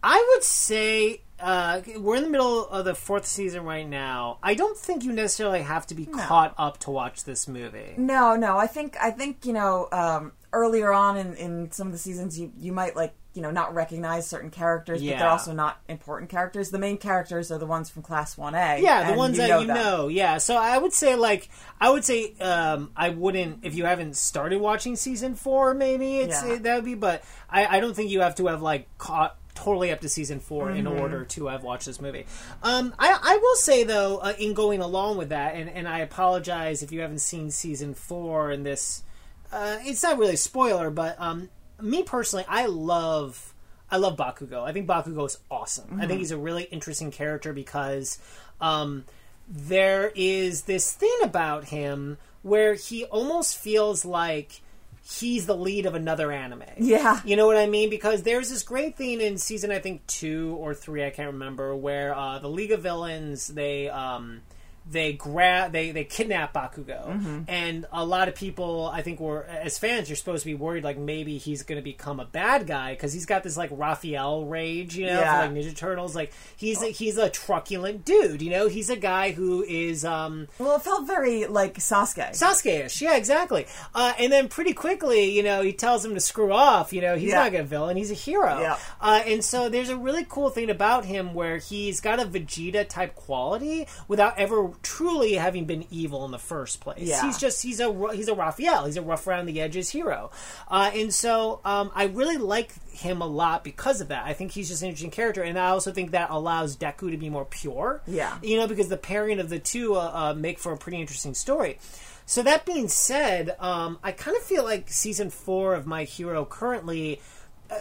I 0.03 0.25
would 0.33 0.43
say 0.43 1.21
uh, 1.41 1.81
we're 1.97 2.15
in 2.17 2.23
the 2.23 2.29
middle 2.29 2.67
of 2.67 2.85
the 2.85 2.95
fourth 2.95 3.25
season 3.25 3.63
right 3.63 3.87
now. 3.87 4.37
I 4.43 4.53
don't 4.53 4.77
think 4.77 5.03
you 5.03 5.11
necessarily 5.11 5.61
have 5.61 5.87
to 5.87 5.95
be 5.95 6.05
caught 6.05 6.53
up 6.57 6.77
to 6.79 6.91
watch 6.91 7.23
this 7.23 7.47
movie. 7.47 7.93
No, 7.97 8.35
no. 8.35 8.57
I 8.57 8.67
think 8.67 8.95
I 9.01 9.11
think 9.11 9.45
you 9.45 9.53
know 9.53 9.87
um, 9.91 10.33
earlier 10.53 10.91
on 10.93 11.17
in, 11.17 11.33
in 11.35 11.71
some 11.71 11.87
of 11.87 11.93
the 11.93 11.99
seasons 11.99 12.39
you 12.39 12.51
you 12.57 12.71
might 12.71 12.95
like 12.95 13.13
you 13.33 13.41
know 13.41 13.49
not 13.51 13.73
recognize 13.73 14.27
certain 14.27 14.49
characters, 14.51 15.01
but 15.01 15.17
they're 15.17 15.29
also 15.29 15.53
not 15.53 15.79
important 15.87 16.29
characters. 16.29 16.69
The 16.69 16.79
main 16.79 16.97
characters 16.97 17.49
are 17.49 17.57
the 17.57 17.65
ones 17.65 17.89
from 17.89 18.01
Class 18.01 18.37
One 18.37 18.55
A. 18.55 18.79
Yeah, 18.81 19.09
the 19.11 19.17
ones 19.17 19.37
that 19.37 19.61
you 19.61 19.67
them. 19.67 19.77
know. 19.77 20.07
Yeah, 20.09 20.37
so 20.37 20.57
I 20.57 20.77
would 20.77 20.91
say 20.93 21.15
like 21.15 21.47
I 21.79 21.89
would 21.89 22.03
say 22.03 22.33
um, 22.41 22.91
I 22.95 23.09
wouldn't 23.09 23.63
if 23.63 23.73
you 23.75 23.85
haven't 23.85 24.17
started 24.17 24.59
watching 24.59 24.95
season 24.97 25.35
four. 25.35 25.73
Maybe 25.73 26.17
it's 26.17 26.43
Yeah. 26.43 26.53
it, 26.55 26.63
that 26.63 26.75
would 26.75 26.85
be, 26.85 26.95
but 26.95 27.23
I, 27.49 27.77
I 27.77 27.79
don't 27.79 27.93
think 27.95 28.09
you 28.11 28.19
have 28.21 28.35
to 28.35 28.47
have 28.47 28.61
like 28.61 28.87
caught 28.97 29.37
totally 29.55 29.91
up 29.91 29.99
to 30.01 30.09
season 30.09 30.39
4 30.39 30.71
in 30.71 30.85
Mm-hmm. 30.85 30.99
order 30.99 31.25
to 31.25 31.47
have 31.47 31.63
watched 31.63 31.85
this 31.85 32.01
movie. 32.01 32.25
Um, 32.63 32.93
I 32.99 33.17
I 33.21 33.37
will 33.37 33.55
say 33.55 33.83
though, 33.83 34.17
uh, 34.17 34.33
in 34.39 34.53
going 34.53 34.81
along 34.81 35.17
with 35.17 35.29
that, 35.29 35.55
and 35.55 35.69
and 35.69 35.87
I 35.87 35.99
apologize 35.99 36.83
if 36.83 36.91
you 36.91 37.01
haven't 37.01 37.19
seen 37.19 37.51
season 37.51 37.93
four 37.93 38.51
and 38.51 38.65
this. 38.65 39.03
Uh, 39.51 39.77
it's 39.81 40.01
not 40.03 40.17
really 40.17 40.35
a 40.35 40.37
spoiler, 40.37 40.89
but 40.89 41.19
um, 41.19 41.49
me 41.81 42.03
personally, 42.03 42.45
I 42.47 42.67
love 42.67 43.53
I 43.89 43.97
love 43.97 44.15
Bakugo. 44.15 44.63
I 44.63 44.71
think 44.71 44.87
Bakugo 44.87 45.25
is 45.25 45.37
awesome. 45.49 45.99
I 46.01 46.07
think 46.07 46.19
he's 46.19 46.31
a 46.31 46.37
really 46.37 46.63
interesting 46.63 47.11
character 47.11 47.51
because 47.51 48.17
um, 48.61 49.03
there 49.49 50.11
is 50.15 50.61
this 50.63 50.93
thing 50.93 51.17
about 51.23 51.65
him 51.65 52.17
where 52.43 52.73
he 52.75 53.03
almost 53.05 53.57
feels 53.57 54.05
like 54.05 54.61
he's 55.03 55.45
the 55.45 55.55
lead 55.55 55.85
of 55.85 55.95
another 55.95 56.31
anime. 56.31 56.63
Yeah. 56.77 57.21
You 57.25 57.35
know 57.35 57.47
what 57.47 57.57
I 57.57 57.65
mean? 57.65 57.89
Because 57.89 58.23
there's 58.23 58.49
this 58.49 58.63
great 58.63 58.95
thing 58.95 59.19
in 59.21 59.37
season 59.37 59.71
I 59.71 59.79
think 59.79 60.05
two 60.07 60.55
or 60.59 60.73
three, 60.73 61.03
I 61.03 61.09
can't 61.09 61.33
remember, 61.33 61.75
where 61.75 62.15
uh, 62.15 62.39
the 62.39 62.49
League 62.49 62.71
of 62.71 62.81
Villains 62.81 63.47
they 63.47 63.89
um, 63.89 64.41
they 64.89 65.13
grab 65.13 65.71
they 65.71 65.91
they 65.91 66.03
kidnap 66.03 66.53
Bakugo, 66.53 67.05
Mm-hmm. 67.07 67.39
and 67.47 67.85
a 67.91 68.03
lot 68.03 68.27
of 68.27 68.35
people 68.35 68.89
I 68.91 69.01
think 69.03 69.19
were 69.19 69.43
as 69.45 69.77
fans 69.77 70.09
you're 70.09 70.15
supposed 70.15 70.41
to 70.43 70.47
be 70.49 70.55
worried 70.55 70.83
like 70.83 70.97
maybe 70.97 71.37
he's 71.37 71.61
going 71.63 71.77
to 71.77 71.83
become 71.83 72.19
a 72.19 72.25
bad 72.25 72.65
guy 72.65 72.93
because 72.93 73.13
he's 73.13 73.25
got 73.27 73.43
this 73.43 73.55
like 73.57 73.69
Raphael 73.71 74.45
rage, 74.45 74.95
you 74.97 75.05
know, 75.05 75.19
Yeah. 75.19 75.41
for 75.47 75.53
like 75.53 75.55
Ninja 75.65 75.75
Turtles. 75.75 76.15
Like 76.15 76.33
he's 76.57 76.81
a, 76.81 76.87
he's 76.87 77.17
a 77.17 77.29
truculent 77.29 78.05
dude, 78.05 78.41
you 78.41 78.49
know. 78.49 78.67
He's 78.67 78.89
a 78.89 78.95
guy 78.95 79.31
who 79.31 79.63
is 79.63 80.03
um, 80.03 80.47
Well, 80.57 80.75
it 80.77 80.81
felt 80.81 81.05
very 81.05 81.45
like 81.45 81.75
Sasuke. 81.75 82.31
Sasuke-ish, 82.31 83.01
yeah, 83.01 83.15
exactly. 83.15 83.67
Uh, 83.93 84.13
and 84.17 84.31
then 84.31 84.47
pretty 84.47 84.73
quickly, 84.73 85.31
you 85.35 85.43
know, 85.43 85.61
he 85.61 85.73
tells 85.73 86.03
him 86.03 86.15
to 86.15 86.19
screw 86.19 86.51
off. 86.53 86.91
You 86.91 87.01
know, 87.01 87.15
he's 87.15 87.29
Yeah. 87.29 87.43
not 87.49 87.53
a 87.55 87.63
villain; 87.63 87.97
he's 87.97 88.11
a 88.11 88.15
hero. 88.15 88.59
Yeah. 88.61 88.77
Uh, 88.99 89.21
and 89.27 89.43
so 89.43 89.69
there's 89.69 89.89
a 89.89 89.97
really 89.97 90.25
cool 90.27 90.49
thing 90.49 90.69
about 90.71 91.05
him 91.05 91.33
where 91.35 91.57
he's 91.57 92.01
got 92.01 92.19
a 92.19 92.25
Vegeta 92.25 92.87
type 92.87 93.13
quality 93.15 93.87
without 94.07 94.37
ever 94.39 94.70
truly 94.81 95.33
having 95.33 95.65
been 95.65 95.85
evil 95.89 96.25
in 96.25 96.31
the 96.31 96.39
first 96.39 96.81
place. 96.81 97.01
Yeah. 97.01 97.21
He's 97.21 97.37
just 97.37 97.61
he's 97.63 97.79
a 97.79 97.91
he's 98.13 98.27
a 98.27 98.35
Raphael. 98.35 98.85
He's 98.85 98.97
a 98.97 99.01
rough 99.01 99.27
around 99.27 99.45
the 99.45 99.61
edges 99.61 99.89
hero. 99.89 100.31
Uh, 100.67 100.91
and 100.93 101.13
so 101.13 101.61
um, 101.65 101.91
I 101.95 102.05
really 102.05 102.37
like 102.37 102.71
him 102.91 103.21
a 103.21 103.27
lot 103.27 103.63
because 103.63 104.01
of 104.01 104.09
that. 104.09 104.25
I 104.25 104.33
think 104.33 104.51
he's 104.51 104.69
just 104.69 104.81
an 104.81 104.89
interesting 104.89 105.11
character, 105.11 105.41
and 105.41 105.57
I 105.57 105.69
also 105.69 105.91
think 105.91 106.11
that 106.11 106.29
allows 106.29 106.75
Deku 106.77 107.11
to 107.11 107.17
be 107.17 107.29
more 107.29 107.45
pure. 107.45 108.01
Yeah. 108.07 108.37
you 108.41 108.57
know, 108.57 108.67
because 108.67 108.89
the 108.89 108.97
pairing 108.97 109.39
of 109.39 109.49
the 109.49 109.59
two 109.59 109.95
uh, 109.95 110.11
uh, 110.13 110.33
make 110.33 110.59
for 110.59 110.73
a 110.73 110.77
pretty 110.77 110.99
interesting 110.99 111.33
story. 111.33 111.79
So 112.25 112.43
that 112.43 112.65
being 112.65 112.87
said, 112.87 113.55
um, 113.59 113.99
I 114.03 114.11
kind 114.13 114.37
of 114.37 114.43
feel 114.43 114.63
like 114.63 114.89
season 114.89 115.29
four 115.29 115.73
of 115.73 115.85
My 115.85 116.03
Hero 116.05 116.45
currently 116.45 117.19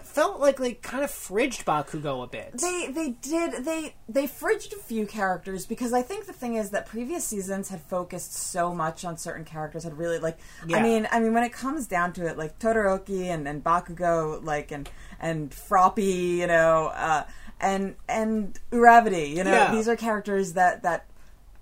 felt 0.04 0.40
like 0.40 0.56
they 0.59 0.75
kind 0.75 1.02
of 1.04 1.11
fridged 1.11 1.64
Bakugo 1.64 2.23
a 2.23 2.26
bit. 2.26 2.59
They 2.59 2.88
they 2.90 3.11
did 3.11 3.64
they 3.64 3.94
they 4.09 4.26
fridged 4.26 4.73
a 4.73 4.76
few 4.78 5.06
characters 5.06 5.66
because 5.66 5.92
I 5.92 6.02
think 6.02 6.26
the 6.26 6.32
thing 6.32 6.54
is 6.54 6.70
that 6.70 6.87
previous 6.87 7.25
seasons 7.25 7.68
had 7.68 7.80
focused 7.80 8.32
so 8.32 8.75
much 8.75 9.04
on 9.04 9.16
certain 9.16 9.44
characters 9.44 9.85
had 9.85 9.99
really 9.99 10.18
like 10.18 10.38
Yeah. 10.66 10.76
I 10.78 10.82
mean 10.82 11.09
I 11.11 11.20
mean 11.20 11.35
when 11.35 11.42
it 11.44 11.52
comes 11.52 11.87
down 11.87 12.12
to 12.14 12.26
it 12.26 12.38
like 12.38 12.59
Todoroki 12.59 13.25
and, 13.25 13.49
and 13.49 13.62
Bakugo 13.64 14.44
like 14.44 14.70
and 14.70 14.88
and 15.18 15.50
Froppy 15.50 16.37
you 16.38 16.47
know 16.47 16.87
uh, 16.94 17.25
and 17.61 17.97
and 18.09 18.59
Uravity 18.70 19.30
you 19.37 19.44
know 19.44 19.50
Yeah. 19.52 19.73
these 19.73 19.88
are 19.88 19.97
characters 19.97 20.52
that 20.54 20.82
that 20.82 21.06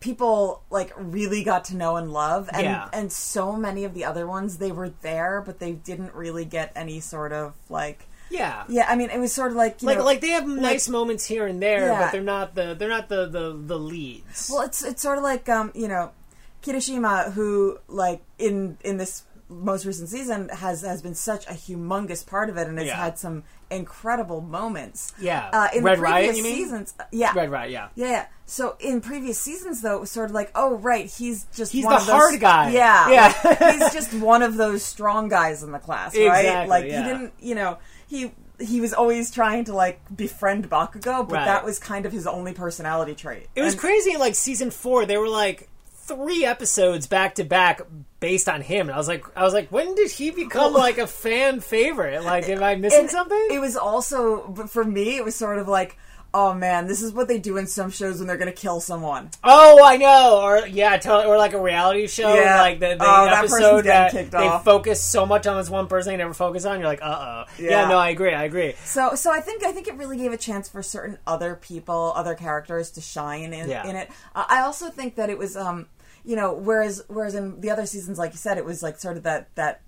people 0.01 0.63
like 0.71 0.93
really 0.97 1.43
got 1.43 1.65
to 1.65 1.77
know 1.77 1.97
and 1.97 2.13
love 2.13 2.49
and 2.53 2.63
Yeah. 2.63 2.89
and 2.93 3.11
so 3.11 3.55
many 3.57 3.85
of 3.85 3.95
the 3.95 4.05
other 4.05 4.27
ones 4.27 4.59
they 4.59 4.71
were 4.71 4.91
there 5.01 5.43
but 5.45 5.59
they 5.59 5.73
didn't 5.73 6.15
really 6.15 6.45
get 6.45 6.73
any 6.77 7.01
sort 7.01 7.33
of 7.33 7.55
like 7.69 8.07
yeah. 8.31 8.65
yeah 8.69 8.87
I 8.89 8.97
mean 8.97 9.11
it 9.11 9.19
was 9.19 9.33
sort 9.33 9.51
of 9.51 9.57
like 9.57 9.83
you 9.83 9.87
Like, 9.87 9.99
know, 9.99 10.05
like 10.05 10.21
they 10.21 10.31
have 10.31 10.47
nice 10.47 10.89
moments 10.89 11.25
here 11.27 11.47
and 11.47 11.61
there, 11.63 11.87
Yeah. 11.89 12.01
but 12.01 12.13
they're 12.13 12.21
not 12.23 12.55
the 12.55 12.75
they're 12.75 12.89
not 12.89 13.09
the, 13.09 13.27
the, 13.27 13.53
the 13.57 13.79
leads. 13.79 14.51
Well, 14.53 14.63
it's 14.63 14.85
it's 14.85 15.03
sort 15.03 15.19
of 15.19 15.25
like 15.25 15.49
um, 15.49 15.73
you 15.75 15.89
know, 15.89 16.13
Kirishima, 16.63 17.33
who 17.33 17.79
like 17.89 18.23
in 18.39 18.79
in 18.85 18.97
this 18.97 19.23
most 19.49 19.87
recent 19.87 20.09
season 20.11 20.49
has 20.51 20.83
has 20.83 21.01
been 21.03 21.15
such 21.15 21.47
a 21.47 21.53
humongous 21.53 22.27
part 22.27 22.51
of 22.51 22.57
it 22.57 22.67
and 22.69 22.79
has 22.79 22.87
Yeah. 22.89 22.97
had 22.97 23.19
some 23.19 23.45
incredible 23.71 24.41
moments. 24.41 25.13
Yeah. 25.21 25.49
uh, 25.53 25.69
in 25.75 25.85
Red 25.85 25.99
previous 25.99 26.13
Riot, 26.13 26.37
you 26.37 26.43
mean? 26.43 26.57
seasons, 26.57 26.95
yeah, 27.13 27.33
right, 27.35 27.51
right, 27.51 27.71
yeah. 27.71 27.89
yeah, 27.95 28.09
yeah. 28.11 28.27
So 28.51 28.77
in 28.81 29.03
previous 29.03 29.39
seasons, 29.39 29.83
though, 29.83 29.97
it 29.97 30.01
was 30.01 30.11
sort 30.11 30.31
of 30.31 30.35
like, 30.35 30.51
oh, 30.55 30.77
right, 30.77 31.05
he's 31.05 31.45
just 31.55 31.71
He's 31.71 31.85
one 31.85 31.95
the 31.97 32.01
of 32.01 32.07
those- 32.07 32.17
hard 32.17 32.41
guy. 32.41 32.71
Yeah, 32.71 33.11
Yeah. 33.11 33.73
he's 33.79 33.93
just 33.93 34.15
one 34.15 34.43
of 34.43 34.57
those 34.57 34.83
strong 34.83 35.29
guys 35.29 35.63
in 35.63 35.71
the 35.71 35.79
class, 35.79 36.17
right? 36.17 36.23
Exactly, 36.41 36.69
like 36.71 36.85
yeah. 36.87 37.03
he 37.03 37.09
didn't, 37.09 37.33
you 37.41 37.55
know, 37.55 37.77
he 38.09 38.33
he 38.59 38.81
was 38.81 38.93
always 38.95 39.31
trying 39.31 39.65
to 39.67 39.75
like 39.75 40.01
befriend 40.17 40.69
Bakugo, 40.71 41.29
but 41.29 41.33
Right. 41.37 41.45
that 41.45 41.63
was 41.65 41.79
kind 41.79 42.07
of 42.07 42.13
his 42.13 42.27
only 42.27 42.53
personality 42.55 43.15
trait. 43.15 43.49
It 43.55 43.61
was 43.63 43.75
And- 43.75 43.81
crazy 43.81 44.13
in 44.15 44.19
like 44.19 44.35
season 44.35 44.71
four. 44.71 45.05
There 45.05 45.21
were 45.21 45.29
like 45.29 45.69
three 45.93 46.45
episodes 46.47 47.07
back 47.07 47.35
to 47.35 47.45
back 47.45 47.83
based 48.19 48.49
on 48.49 48.63
him, 48.63 48.89
and 48.89 48.95
I 48.95 48.97
was 48.99 49.09
like, 49.09 49.25
I 49.37 49.45
was 49.45 49.53
like, 49.53 49.69
when 49.71 49.95
did 49.95 50.11
he 50.11 50.31
become 50.31 50.73
Well- 50.73 50.81
like 50.83 50.97
a 50.97 51.07
fan 51.07 51.61
favorite? 51.61 52.25
Like, 52.25 52.49
am 52.49 52.63
I 52.63 52.75
missing 52.87 53.09
something? 53.09 53.49
It 53.53 53.61
was 53.61 53.77
also, 53.77 54.49
but 54.49 54.71
for 54.71 54.85
me, 54.85 55.17
it 55.17 55.25
was 55.25 55.37
sort 55.37 55.59
of 55.59 55.69
like, 55.69 55.97
oh 56.35 56.53
man, 56.53 56.87
this 56.87 57.01
is 57.03 57.13
what 57.13 57.27
they 57.27 57.39
do 57.39 57.57
in 57.57 57.67
some 57.67 57.91
shows 57.91 58.19
when 58.19 58.27
they're 58.29 58.37
going 58.37 58.53
to 58.53 58.61
kill 58.61 58.81
someone. 58.81 59.31
Oh, 59.43 59.83
I 59.83 59.97
know. 59.97 60.41
Or 60.43 60.67
yeah, 60.69 60.97
totally, 60.99 61.27
or 61.27 61.39
like 61.39 61.55
a 61.55 61.61
reality 61.61 62.07
show, 62.07 62.35
Yeah. 62.35 62.61
like 62.61 62.81
the, 62.81 62.97
the 62.97 62.99
Oh, 63.01 63.25
episode 63.27 63.85
that 63.87 64.13
kicked 64.13 64.33
they 64.33 64.39
off. 64.47 64.63
focus 64.65 65.03
so 65.03 65.25
much 65.25 65.47
on 65.47 65.57
this 65.57 65.71
one 65.71 65.87
person 65.87 66.13
they 66.13 66.17
never 66.19 66.35
focus 66.35 66.65
on. 66.67 66.79
You're 66.81 66.89
like, 66.89 67.01
uh 67.03 67.45
oh. 67.49 67.53
Yeah. 67.59 67.71
Yeah. 67.71 67.89
no, 67.89 67.97
I 67.99 68.11
agree. 68.11 68.35
I 68.35 68.45
agree. 68.45 68.75
So, 68.85 69.15
so 69.15 69.33
I 69.33 69.41
think 69.41 69.65
I 69.65 69.73
think 69.73 69.89
it 69.89 69.95
really 69.97 70.19
gave 70.19 70.33
a 70.33 70.37
chance 70.37 70.69
for 70.69 70.83
certain 70.83 71.19
other 71.27 71.55
people, 71.57 72.13
other 72.15 72.35
characters 72.35 72.91
to 72.93 73.01
shine 73.01 73.53
in, 73.55 73.69
Yeah. 73.71 73.87
in 73.89 73.97
it. 73.97 74.11
Uh, 74.35 74.45
I 74.49 74.61
also 74.61 74.91
think 74.91 75.15
that 75.17 75.31
it 75.31 75.39
was, 75.39 75.57
um, 75.57 75.87
you 76.25 76.37
know, 76.37 76.53
whereas 76.53 77.03
whereas 77.09 77.35
in 77.35 77.61
the 77.63 77.71
other 77.71 77.87
seasons, 77.87 78.19
like 78.19 78.33
you 78.33 78.39
said, 78.39 78.59
it 78.59 78.65
was 78.67 78.83
like 78.83 78.99
sort 78.99 79.17
of 79.17 79.23
that 79.23 79.49
that 79.55 79.81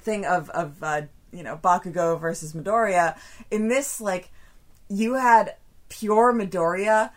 thing 0.00 0.24
of 0.26 0.48
of 0.50 0.80
uh, 0.82 1.02
you 1.32 1.42
know 1.42 1.56
Bakugo 1.56 2.20
versus 2.20 2.52
Midoriya. 2.52 3.18
In 3.50 3.66
this, 3.68 4.00
like 4.00 4.30
you 4.88 5.14
had 5.14 5.54
pure 5.92 6.32
Midoriya. 6.32 7.10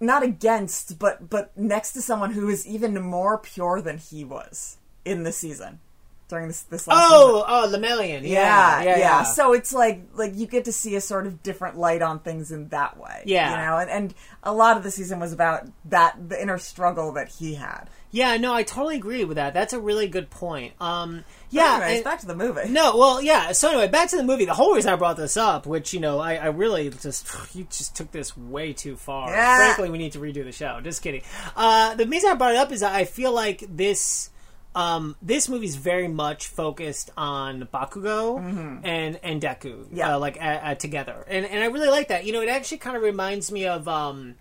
Not 0.00 0.22
against, 0.22 0.98
but 0.98 1.30
but 1.30 1.56
next 1.56 1.92
to 1.92 2.02
someone 2.02 2.32
who 2.32 2.48
is 2.48 2.66
even 2.66 3.00
more 3.00 3.38
pure 3.38 3.80
than 3.80 3.98
he 3.98 4.24
was 4.24 4.76
in 5.04 5.22
the 5.22 5.32
season 5.32 5.80
during 6.28 6.48
this 6.48 6.62
this 6.62 6.86
last 6.86 7.08
season. 7.08 7.18
Oh, 7.20 7.44
oh, 7.46 7.68
Lemillion. 7.72 8.22
Yeah, 8.22 8.82
Yeah, 8.82 8.82
yeah, 8.82 8.98
yeah. 8.98 9.22
So 9.24 9.52
it's 9.52 9.72
like 9.72 10.02
like 10.14 10.32
you 10.34 10.46
get 10.46 10.64
to 10.66 10.72
see 10.72 10.96
a 10.96 11.00
sort 11.00 11.26
of 11.26 11.42
different 11.42 11.76
light 11.78 12.02
on 12.02 12.18
things 12.20 12.50
in 12.52 12.68
that 12.68 12.98
way. 12.98 13.22
Yeah. 13.26 13.50
you 13.50 13.56
know, 13.56 13.76
and, 13.78 13.90
and 13.90 14.14
a 14.42 14.52
lot 14.52 14.76
of 14.76 14.82
the 14.82 14.90
season 14.90 15.20
was 15.20 15.32
about 15.32 15.66
that 15.86 16.28
the 16.28 16.40
inner 16.40 16.58
struggle 16.58 17.12
that 17.12 17.28
he 17.28 17.54
had. 17.54 17.88
Yeah, 18.10 18.36
no, 18.36 18.54
I 18.54 18.62
totally 18.62 18.94
agree 18.94 19.24
with 19.24 19.38
that. 19.38 19.54
That's 19.54 19.72
a 19.72 19.80
really 19.80 20.06
good 20.06 20.30
point. 20.30 20.74
Um, 20.80 21.24
yeah, 21.50 21.78
Anyways, 21.82 21.96
and- 21.96 22.04
back 22.04 22.20
to 22.20 22.26
the 22.26 22.36
movie. 22.36 22.68
No, 22.68 22.96
well, 22.96 23.20
yeah. 23.20 23.50
So 23.50 23.70
anyway, 23.70 23.88
back 23.88 24.10
to 24.10 24.16
the 24.16 24.22
movie. 24.22 24.44
The 24.44 24.54
whole 24.54 24.72
reason 24.72 24.92
I 24.92 24.96
brought 24.96 25.16
this 25.16 25.36
up, 25.36 25.66
which 25.66 25.92
you 25.92 25.98
know, 25.98 26.20
I, 26.20 26.36
I 26.36 26.46
really 26.46 26.90
just 26.90 27.26
you 27.56 27.64
just 27.64 27.96
took 27.96 28.12
this 28.12 28.36
way 28.36 28.72
too 28.72 28.96
far. 28.96 29.30
Yeah. 29.30 29.56
Frankly, 29.56 29.90
we 29.90 29.98
need 29.98 30.12
to 30.12 30.20
redo 30.20 30.44
the 30.44 30.52
show. 30.52 30.80
Just 30.80 31.02
kidding. 31.02 31.22
Uh, 31.56 31.96
the 31.96 32.06
reason 32.06 32.30
I 32.30 32.34
brought 32.34 32.52
it 32.52 32.58
up 32.58 32.70
is 32.70 32.80
that 32.80 32.94
I 32.94 33.04
feel 33.04 33.32
like 33.32 33.64
this 33.68 34.30
um, 34.74 35.14
this 35.22 35.48
movie's 35.48 35.76
very 35.76 36.08
much 36.08 36.48
focused 36.48 37.10
on 37.16 37.68
Bakugo 37.72 38.38
and 38.84 39.18
and 39.22 39.40
Deku, 39.42 39.84
Mm-hmm. 39.84 39.96
Yeah. 39.96 40.16
uh, 40.16 40.18
like 40.18 40.36
uh, 40.40 40.74
together, 40.74 41.24
and 41.28 41.46
and 41.46 41.62
I 41.62 41.66
really 41.66 41.88
like 41.88 42.08
that. 42.08 42.24
You 42.24 42.32
know, 42.32 42.40
it 42.40 42.48
actually 42.48 42.78
kind 42.78 42.96
of 42.96 43.02
reminds 43.02 43.52
me 43.52 43.66
of 43.66 43.86
um, 43.88 44.34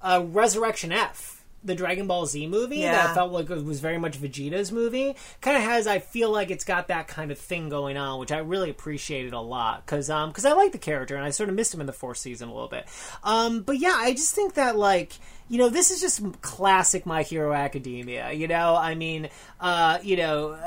uh, 0.00 0.22
Resurrection 0.24 0.92
F. 0.92 1.41
The 1.64 1.74
Dragon 1.74 2.06
Ball 2.06 2.26
Z 2.26 2.46
movie 2.48 2.78
Yeah. 2.78 2.92
that 2.92 3.14
felt 3.14 3.32
like 3.32 3.48
it 3.50 3.64
was 3.64 3.80
very 3.80 3.98
much 3.98 4.20
Vegeta's 4.20 4.72
movie. 4.72 5.14
Kind 5.40 5.56
of 5.56 5.62
has, 5.62 5.86
I 5.86 5.98
feel 6.00 6.30
like 6.30 6.50
it's 6.50 6.64
got 6.64 6.88
that 6.88 7.06
kind 7.08 7.30
of 7.30 7.38
thing 7.38 7.68
going 7.68 7.96
on, 7.96 8.18
which 8.18 8.32
I 8.32 8.38
really 8.38 8.70
appreciated 8.70 9.32
a 9.32 9.40
lot 9.40 9.84
because 9.86 10.10
um, 10.10 10.32
cause 10.32 10.44
I 10.44 10.52
like 10.52 10.72
the 10.72 10.78
character 10.78 11.14
and 11.16 11.24
I 11.24 11.30
sort 11.30 11.48
of 11.48 11.54
missed 11.54 11.72
him 11.72 11.80
in 11.80 11.86
the 11.86 11.92
fourth 11.92 12.18
season 12.18 12.48
a 12.48 12.52
little 12.52 12.68
bit. 12.68 12.86
Um, 13.22 13.62
but 13.62 13.78
yeah, 13.78 13.94
I 13.96 14.12
just 14.12 14.34
think 14.34 14.54
that 14.54 14.76
like 14.76 15.12
you 15.48 15.58
know 15.58 15.68
this 15.68 15.90
is 15.90 16.00
just 16.00 16.22
classic 16.40 17.04
My 17.06 17.22
Hero 17.22 17.52
Academia. 17.52 18.32
You 18.32 18.48
know, 18.48 18.74
I 18.74 18.94
mean, 18.94 19.28
uh, 19.60 19.98
you 20.02 20.16
know. 20.16 20.58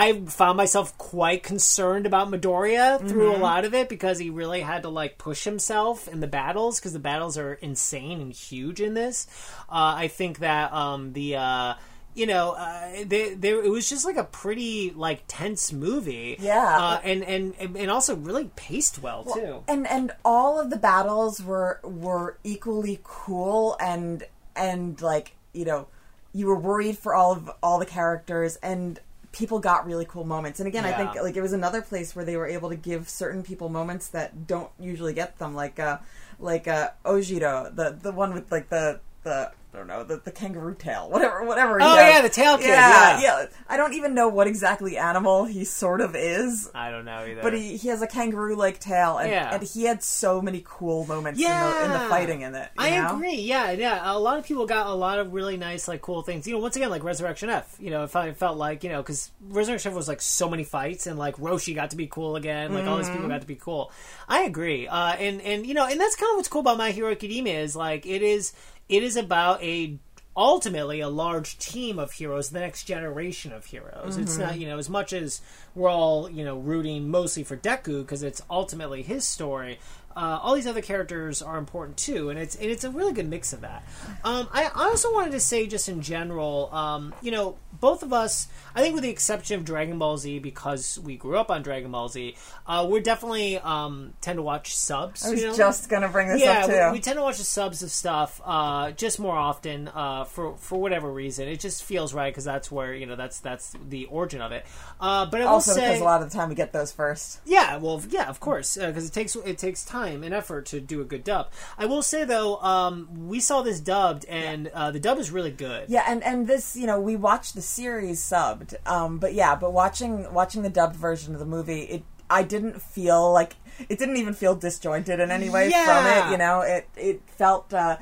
I 0.00 0.20
found 0.26 0.56
myself 0.56 0.96
quite 0.96 1.42
concerned 1.42 2.06
about 2.06 2.30
Midoriya 2.30 3.06
through 3.08 3.34
a 3.34 3.38
lot 3.38 3.64
of 3.64 3.74
it 3.74 3.88
because 3.88 4.20
he 4.20 4.30
really 4.30 4.60
had 4.60 4.82
to 4.82 4.88
like 4.88 5.18
push 5.18 5.42
himself 5.42 6.06
in 6.06 6.20
the 6.20 6.28
battles 6.28 6.78
because 6.78 6.92
the 6.92 7.00
battles 7.00 7.36
are 7.36 7.54
insane 7.54 8.20
and 8.20 8.32
huge 8.32 8.80
in 8.80 8.94
this. 8.94 9.26
Uh, 9.68 9.94
I 9.96 10.06
think 10.08 10.38
that 10.38 10.72
um, 10.72 11.14
the 11.14 11.34
uh, 11.34 11.74
you 12.14 12.26
know 12.26 12.52
uh, 12.52 12.90
they, 13.06 13.34
they, 13.34 13.50
it 13.50 13.70
was 13.70 13.88
just 13.88 14.04
like 14.04 14.16
a 14.16 14.22
pretty 14.24 14.92
like 14.94 15.24
tense 15.26 15.72
movie, 15.72 16.36
Yeah. 16.38 16.64
uh, 16.78 17.00
and 17.02 17.24
and 17.24 17.54
and 17.58 17.90
also 17.90 18.14
really 18.14 18.50
paced 18.54 19.02
well, 19.02 19.24
too. 19.24 19.64
and 19.66 19.84
and 19.88 20.12
all 20.24 20.60
of 20.60 20.70
the 20.70 20.76
battles 20.78 21.42
were 21.42 21.80
were 21.82 22.38
equally 22.44 23.00
cool 23.02 23.76
and 23.80 24.22
and 24.54 25.00
like 25.02 25.34
you 25.52 25.64
know 25.64 25.88
you 26.32 26.46
were 26.46 26.58
worried 26.58 26.96
for 26.98 27.14
all 27.16 27.32
of 27.32 27.50
all 27.64 27.78
the 27.80 27.86
characters 27.86 28.56
and 28.62 29.00
people 29.32 29.58
got 29.58 29.86
really 29.86 30.04
cool 30.04 30.24
moments. 30.24 30.60
And 30.60 30.66
again 30.66 30.84
i 30.84 30.92
think 30.92 31.14
like 31.22 31.36
it 31.36 31.42
was 31.42 31.52
another 31.52 31.82
place 31.82 32.14
where 32.16 32.24
they 32.24 32.36
were 32.36 32.46
able 32.46 32.70
to 32.70 32.76
give 32.76 33.08
certain 33.08 33.42
people 33.42 33.68
moments 33.68 34.08
that 34.08 34.46
don't 34.46 34.70
usually 34.78 35.14
get 35.14 35.38
them 35.38 35.54
like 35.54 35.78
uh 35.78 35.98
like 36.38 36.68
uh 36.68 36.90
ojiro 37.04 37.74
the 37.74 37.98
the 38.00 38.12
one 38.12 38.32
with 38.32 38.50
like 38.50 38.68
the 38.68 39.00
the 39.24 39.52
I 39.74 39.76
don't 39.76 39.86
know 39.86 40.02
the, 40.02 40.16
the 40.16 40.30
kangaroo 40.30 40.74
tail, 40.74 41.10
whatever, 41.10 41.44
whatever. 41.44 41.78
Oh, 41.80 41.94
yeah, 41.96 42.22
the 42.22 42.30
tail 42.30 42.56
kid, 42.56 42.68
Yeah, 42.68 43.20
yeah. 43.20 43.40
yeah. 43.42 43.46
I 43.68 43.76
don't 43.76 43.92
even 43.92 44.14
know 44.14 44.26
what 44.28 44.46
exactly 44.46 44.96
animal 44.96 45.44
he 45.44 45.64
sort 45.64 46.00
of 46.00 46.16
is, 46.16 46.70
I 46.74 46.90
don't 46.90 47.04
know 47.04 47.24
either. 47.26 47.42
but 47.42 47.52
he, 47.52 47.76
he 47.76 47.88
has 47.88 48.00
a 48.00 48.06
kangaroo 48.06 48.56
like 48.56 48.80
tail, 48.80 49.18
and, 49.18 49.30
Yeah. 49.30 49.52
and 49.54 49.62
he 49.62 49.84
had 49.84 50.02
so 50.02 50.40
many 50.40 50.62
cool 50.66 51.04
moments 51.06 51.38
in, 51.38 51.46
the, 51.50 51.84
in 51.84 51.92
the 51.92 51.98
fighting 52.08 52.40
in 52.40 52.54
it. 52.54 52.70
you 52.78 52.84
I 52.84 52.90
know? 52.98 53.16
agree. 53.16 53.34
Yeah, 53.42 53.70
yeah. 53.72 54.10
A 54.10 54.18
lot 54.18 54.38
of 54.38 54.46
people 54.46 54.64
got 54.66 54.86
a 54.86 54.94
lot 54.94 55.18
of 55.18 55.34
really 55.34 55.58
nice, 55.58 55.86
like, 55.86 56.00
cool 56.00 56.22
things. 56.22 56.46
You 56.46 56.54
know, 56.54 56.60
once 56.60 56.76
again, 56.76 56.88
like 56.88 57.04
Resurrection 57.04 57.50
F. 57.50 57.76
You 57.78 57.90
know, 57.90 58.04
it 58.04 58.10
felt, 58.10 58.26
it 58.26 58.36
felt 58.38 58.56
like 58.56 58.82
you 58.84 58.90
know 58.90 59.02
because 59.02 59.30
Resurrection 59.48 59.90
F 59.90 59.96
was 59.96 60.08
like 60.08 60.22
so 60.22 60.48
many 60.48 60.64
fights, 60.64 61.06
and 61.06 61.18
like 61.18 61.36
Roshi 61.36 61.74
got 61.74 61.90
to 61.90 61.96
be 61.96 62.06
cool 62.06 62.36
again. 62.36 62.72
Like 62.72 62.86
all 62.86 62.96
these 62.96 63.06
Mm-hmm. 63.08 63.16
people 63.16 63.28
got 63.28 63.42
to 63.42 63.46
be 63.46 63.54
cool. 63.56 63.92
I 64.28 64.44
agree. 64.44 64.88
Uh, 64.88 65.12
and 65.12 65.42
and 65.42 65.66
you 65.66 65.74
know, 65.74 65.86
and 65.86 66.00
that's 66.00 66.16
kind 66.16 66.30
of 66.32 66.36
what's 66.36 66.48
cool 66.48 66.62
about 66.62 66.78
My 66.78 66.90
Hero 66.90 67.10
Academia 67.10 67.60
is 67.60 67.76
like 67.76 68.06
it 68.06 68.22
is 68.22 68.52
it 68.88 69.02
is 69.02 69.16
about 69.16 69.62
a 69.62 69.96
ultimately 70.36 71.00
a 71.00 71.08
large 71.08 71.58
team 71.58 71.98
of 71.98 72.12
heroes 72.12 72.50
the 72.50 72.60
next 72.60 72.84
generation 72.84 73.52
of 73.52 73.64
heroes 73.64 74.16
it's 74.16 74.34
Mm-hmm. 74.34 74.42
not 74.42 74.58
you 74.58 74.68
know 74.68 74.78
as 74.78 74.88
much 74.88 75.12
as 75.12 75.40
we're 75.74 75.90
all 75.90 76.30
you 76.30 76.44
know 76.44 76.56
rooting 76.58 77.08
mostly 77.08 77.42
for 77.42 77.56
deku 77.56 78.02
because 78.02 78.22
it's 78.22 78.40
ultimately 78.48 79.02
his 79.02 79.26
story 79.26 79.80
uh, 80.18 80.40
all 80.42 80.56
these 80.56 80.66
other 80.66 80.82
characters 80.82 81.42
are 81.42 81.58
important 81.58 81.96
too, 81.96 82.28
and 82.28 82.40
it's 82.40 82.56
and 82.56 82.64
it's 82.64 82.82
a 82.82 82.90
really 82.90 83.12
good 83.12 83.28
mix 83.28 83.52
of 83.52 83.60
that. 83.60 83.84
Um, 84.24 84.48
I, 84.52 84.68
also 84.74 85.12
wanted 85.12 85.30
to 85.30 85.40
say, 85.40 85.68
just 85.68 85.88
in 85.88 86.02
general, 86.02 86.74
um, 86.74 87.14
you 87.22 87.30
know, 87.30 87.56
both 87.80 88.02
of 88.02 88.12
us, 88.12 88.48
I 88.74 88.80
think, 88.80 88.94
with 88.94 89.04
the 89.04 89.10
exception 89.10 89.60
of 89.60 89.64
Dragon 89.64 89.96
Ball 89.96 90.18
Z, 90.18 90.40
because 90.40 90.98
we 90.98 91.16
grew 91.16 91.38
up 91.38 91.52
on 91.52 91.62
Dragon 91.62 91.92
Ball 91.92 92.08
Z, 92.08 92.34
uh, 92.66 92.88
we're 92.90 93.00
definitely 93.00 93.58
um, 93.58 94.12
tend 94.20 94.38
to 94.38 94.42
watch 94.42 94.76
subs. 94.76 95.24
I 95.24 95.30
was 95.30 95.40
you 95.40 95.48
know? 95.50 95.56
just 95.56 95.88
gonna 95.88 96.08
bring 96.08 96.26
this 96.26 96.42
yeah, 96.42 96.64
up 96.64 96.66
too. 96.66 96.86
we, 96.86 96.98
we 96.98 97.00
tend 97.00 97.16
to 97.16 97.22
watch 97.22 97.38
the 97.38 97.44
subs 97.44 97.84
of 97.84 97.90
stuff 97.92 98.40
uh, 98.44 98.90
just 98.90 99.20
more 99.20 99.36
often 99.36 99.86
uh, 99.86 100.24
for 100.24 100.56
for 100.56 100.80
whatever 100.80 101.12
reason. 101.12 101.46
It 101.46 101.60
just 101.60 101.84
feels 101.84 102.12
right 102.12 102.32
because 102.32 102.44
that's 102.44 102.72
where 102.72 102.92
you 102.92 103.06
know 103.06 103.14
that's 103.14 103.38
that's 103.38 103.76
the 103.88 104.06
origin 104.06 104.40
of 104.40 104.50
it. 104.50 104.66
Uh, 105.00 105.26
but 105.26 105.42
I 105.42 105.44
will 105.44 105.52
also, 105.52 105.74
say, 105.74 105.82
because 105.82 106.00
a 106.00 106.04
lot 106.04 106.22
of 106.22 106.30
the 106.32 106.36
time 106.36 106.48
we 106.48 106.56
get 106.56 106.72
those 106.72 106.90
first. 106.90 107.38
yeah, 107.46 107.76
well, 107.76 108.02
yeah, 108.10 108.28
of 108.28 108.40
course, 108.40 108.76
because 108.76 109.06
it 109.06 109.12
takes 109.12 109.36
it 109.36 109.58
takes 109.58 109.84
time 109.84 110.07
and 110.14 110.34
effort 110.34 110.66
to 110.66 110.80
do 110.80 111.00
a 111.00 111.04
good 111.04 111.24
dub. 111.24 111.50
I 111.76 111.86
will 111.86 112.02
say 112.02 112.24
though, 112.24 112.56
um, 112.62 113.28
we 113.28 113.40
saw 113.40 113.62
this 113.62 113.80
dubbed, 113.80 114.24
and 114.26 114.68
uh, 114.68 114.90
the 114.90 115.00
dub 115.00 115.18
is 115.18 115.30
really 115.30 115.50
good. 115.50 115.88
Yeah, 115.88 116.04
and 116.06 116.22
and 116.22 116.46
this, 116.46 116.76
you 116.76 116.86
know, 116.86 117.00
we 117.00 117.16
watched 117.16 117.54
the 117.54 117.62
series 117.62 118.20
subbed, 118.20 118.74
um, 118.86 119.18
but 119.18 119.34
yeah, 119.34 119.54
but 119.54 119.72
watching 119.72 120.32
watching 120.32 120.62
the 120.62 120.70
dubbed 120.70 120.96
version 120.96 121.34
of 121.34 121.40
the 121.40 121.46
movie, 121.46 121.82
it 121.82 122.02
I 122.30 122.42
didn't 122.42 122.80
feel 122.82 123.32
like 123.32 123.56
it 123.88 123.98
didn't 123.98 124.16
even 124.16 124.34
feel 124.34 124.54
disjointed 124.54 125.20
in 125.20 125.30
any 125.30 125.48
way 125.50 125.70
from 125.70 126.06
it. 126.06 126.30
You 126.30 126.38
know, 126.38 126.60
it 126.60 126.88
it 126.96 127.22
felt. 127.26 127.72
Uh, 127.72 127.98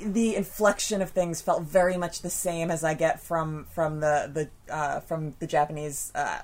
the 0.00 0.34
inflection 0.34 1.00
of 1.00 1.10
things 1.10 1.40
felt 1.40 1.62
very 1.62 1.96
much 1.96 2.22
the 2.22 2.30
same 2.30 2.68
as 2.68 2.82
I 2.82 2.94
get 2.94 3.20
from 3.20 3.64
from 3.66 4.00
the 4.00 4.50
the 4.66 4.74
uh, 4.74 5.00
from 5.00 5.36
the 5.38 5.46
Japanese 5.46 6.10
uh, 6.16 6.40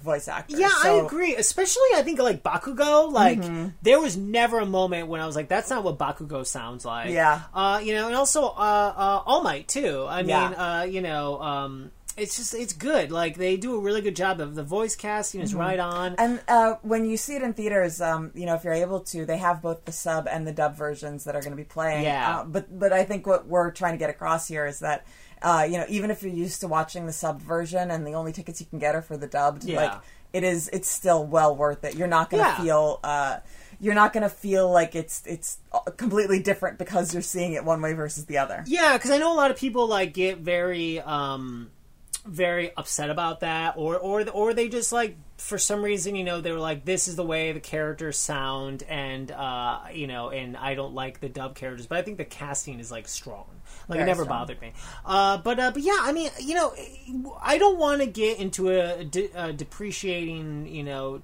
voice 0.00 0.28
actors. 0.28 0.58
Yeah, 0.60 0.68
So- 0.82 1.00
I 1.00 1.04
agree. 1.04 1.34
Especially, 1.36 1.88
I 1.94 2.02
think 2.02 2.18
like 2.18 2.42
Bakugo. 2.42 3.10
Like, 3.12 3.42
there 3.82 4.00
was 4.00 4.16
never 4.16 4.58
a 4.58 4.66
moment 4.66 5.08
when 5.08 5.20
I 5.20 5.26
was 5.26 5.36
like, 5.36 5.48
"That's 5.48 5.70
not 5.70 5.84
what 5.84 5.98
Bakugo 5.98 6.46
sounds 6.46 6.84
like." 6.84 7.10
Yeah. 7.10 7.42
uh, 7.54 7.80
you 7.82 7.94
know, 7.94 8.06
and 8.06 8.16
also 8.16 8.44
uh, 8.44 8.92
uh, 8.96 9.22
All 9.26 9.42
Might 9.42 9.68
too. 9.68 10.06
I 10.08 10.22
mean, 10.22 10.28
Yeah. 10.30 10.80
uh, 10.80 10.82
you 10.84 11.00
know, 11.02 11.40
um, 11.40 11.90
it's 12.16 12.36
just 12.36 12.52
it's 12.54 12.72
good. 12.72 13.12
Like 13.12 13.36
they 13.36 13.56
do 13.56 13.76
a 13.76 13.78
really 13.78 14.00
good 14.00 14.16
job 14.16 14.40
of 14.40 14.56
the 14.56 14.64
voice 14.64 14.96
casting 14.96 15.40
is 15.40 15.54
right 15.54 15.78
on. 15.78 16.16
And 16.18 16.40
uh, 16.48 16.74
when 16.82 17.04
you 17.06 17.16
see 17.16 17.36
it 17.36 17.42
in 17.42 17.52
theaters, 17.54 18.00
um, 18.00 18.32
you 18.34 18.44
know, 18.44 18.54
if 18.56 18.64
you're 18.64 18.72
able 18.72 19.00
to, 19.00 19.24
they 19.24 19.36
have 19.38 19.62
both 19.62 19.84
the 19.84 19.92
sub 19.92 20.26
and 20.26 20.44
the 20.44 20.52
dub 20.52 20.74
versions 20.76 21.22
that 21.24 21.36
are 21.36 21.40
going 21.40 21.52
to 21.52 21.56
be 21.56 21.62
playing. 21.62 22.02
Yeah. 22.04 22.40
Uh, 22.40 22.44
but 22.44 22.76
but 22.76 22.92
I 22.92 23.04
think 23.04 23.24
what 23.26 23.46
we're 23.46 23.70
trying 23.70 23.92
to 23.92 23.98
get 23.98 24.10
across 24.10 24.48
here 24.48 24.66
is 24.66 24.80
that, 24.80 25.06
uh, 25.42 25.66
you 25.68 25.78
know, 25.78 25.84
even 25.88 26.10
if 26.10 26.22
you're 26.22 26.32
used 26.32 26.60
to 26.62 26.68
watching 26.68 27.06
the 27.06 27.12
subbed 27.12 27.40
version 27.42 27.90
and 27.90 28.06
the 28.06 28.12
only 28.14 28.32
tickets 28.32 28.60
you 28.60 28.66
can 28.66 28.78
get 28.78 28.94
are 28.94 29.02
for 29.02 29.16
the 29.16 29.26
dubbed, 29.26 29.64
Yeah. 29.64 29.76
like 29.82 30.00
it 30.32 30.44
is, 30.44 30.68
it's 30.72 30.88
still 30.88 31.24
well 31.24 31.56
worth 31.56 31.84
it. 31.84 31.94
You're 31.96 32.06
not 32.08 32.30
going 32.30 32.42
to 32.42 32.48
Yeah. 32.50 32.60
feel. 32.62 33.00
Uh, 33.02 33.38
you're 33.80 33.94
not 33.94 34.12
going 34.12 34.24
to 34.24 34.28
feel 34.28 34.68
like 34.70 34.94
it's 34.96 35.22
it's 35.24 35.58
completely 35.96 36.42
different 36.42 36.78
because 36.78 37.12
you're 37.14 37.22
seeing 37.22 37.52
it 37.52 37.64
one 37.64 37.80
way 37.80 37.92
versus 37.92 38.26
the 38.26 38.38
other. 38.38 38.64
Yeah, 38.66 38.94
because 38.96 39.10
I 39.12 39.18
know 39.18 39.32
a 39.32 39.36
lot 39.36 39.50
of 39.52 39.56
people 39.56 39.86
like 39.86 40.12
get 40.12 40.38
very, 40.38 41.00
um, 41.00 41.70
very 42.26 42.72
upset 42.76 43.08
about 43.08 43.40
that, 43.40 43.74
or 43.76 43.96
or 43.96 44.28
or 44.30 44.52
they 44.52 44.68
just 44.68 44.92
like 44.92 45.16
for 45.38 45.56
some 45.58 45.82
reason, 45.82 46.16
you 46.16 46.24
know, 46.24 46.40
they 46.40 46.50
were 46.50 46.58
like, 46.58 46.84
"This 46.84 47.06
is 47.08 47.14
the 47.16 47.24
way 47.24 47.52
the 47.52 47.60
characters 47.60 48.18
sound," 48.18 48.82
and 48.88 49.30
uh, 49.30 49.78
you 49.94 50.08
know, 50.08 50.30
and 50.30 50.56
I 50.56 50.74
don't 50.74 50.94
like 50.94 51.20
the 51.20 51.28
dub 51.28 51.54
characters, 51.54 51.86
but 51.86 51.98
I 51.98 52.02
think 52.02 52.18
the 52.18 52.24
casting 52.24 52.80
is 52.80 52.90
like 52.90 53.06
strong. 53.08 53.46
Like 53.88 54.00
it 54.00 54.04
never 54.04 54.24
strong. 54.24 54.40
bothered 54.40 54.60
me. 54.60 54.72
Uh, 55.04 55.38
but 55.38 55.58
uh, 55.58 55.70
but 55.70 55.82
yeah, 55.82 55.96
I 56.00 56.12
mean, 56.12 56.30
you 56.40 56.54
know, 56.54 56.74
I 57.42 57.56
don't 57.56 57.78
want 57.78 58.02
to 58.02 58.06
get 58.06 58.38
into 58.38 58.68
a, 58.68 59.02
de- 59.02 59.30
a 59.34 59.52
depreciating, 59.52 60.66
you 60.66 60.84
know, 60.84 61.22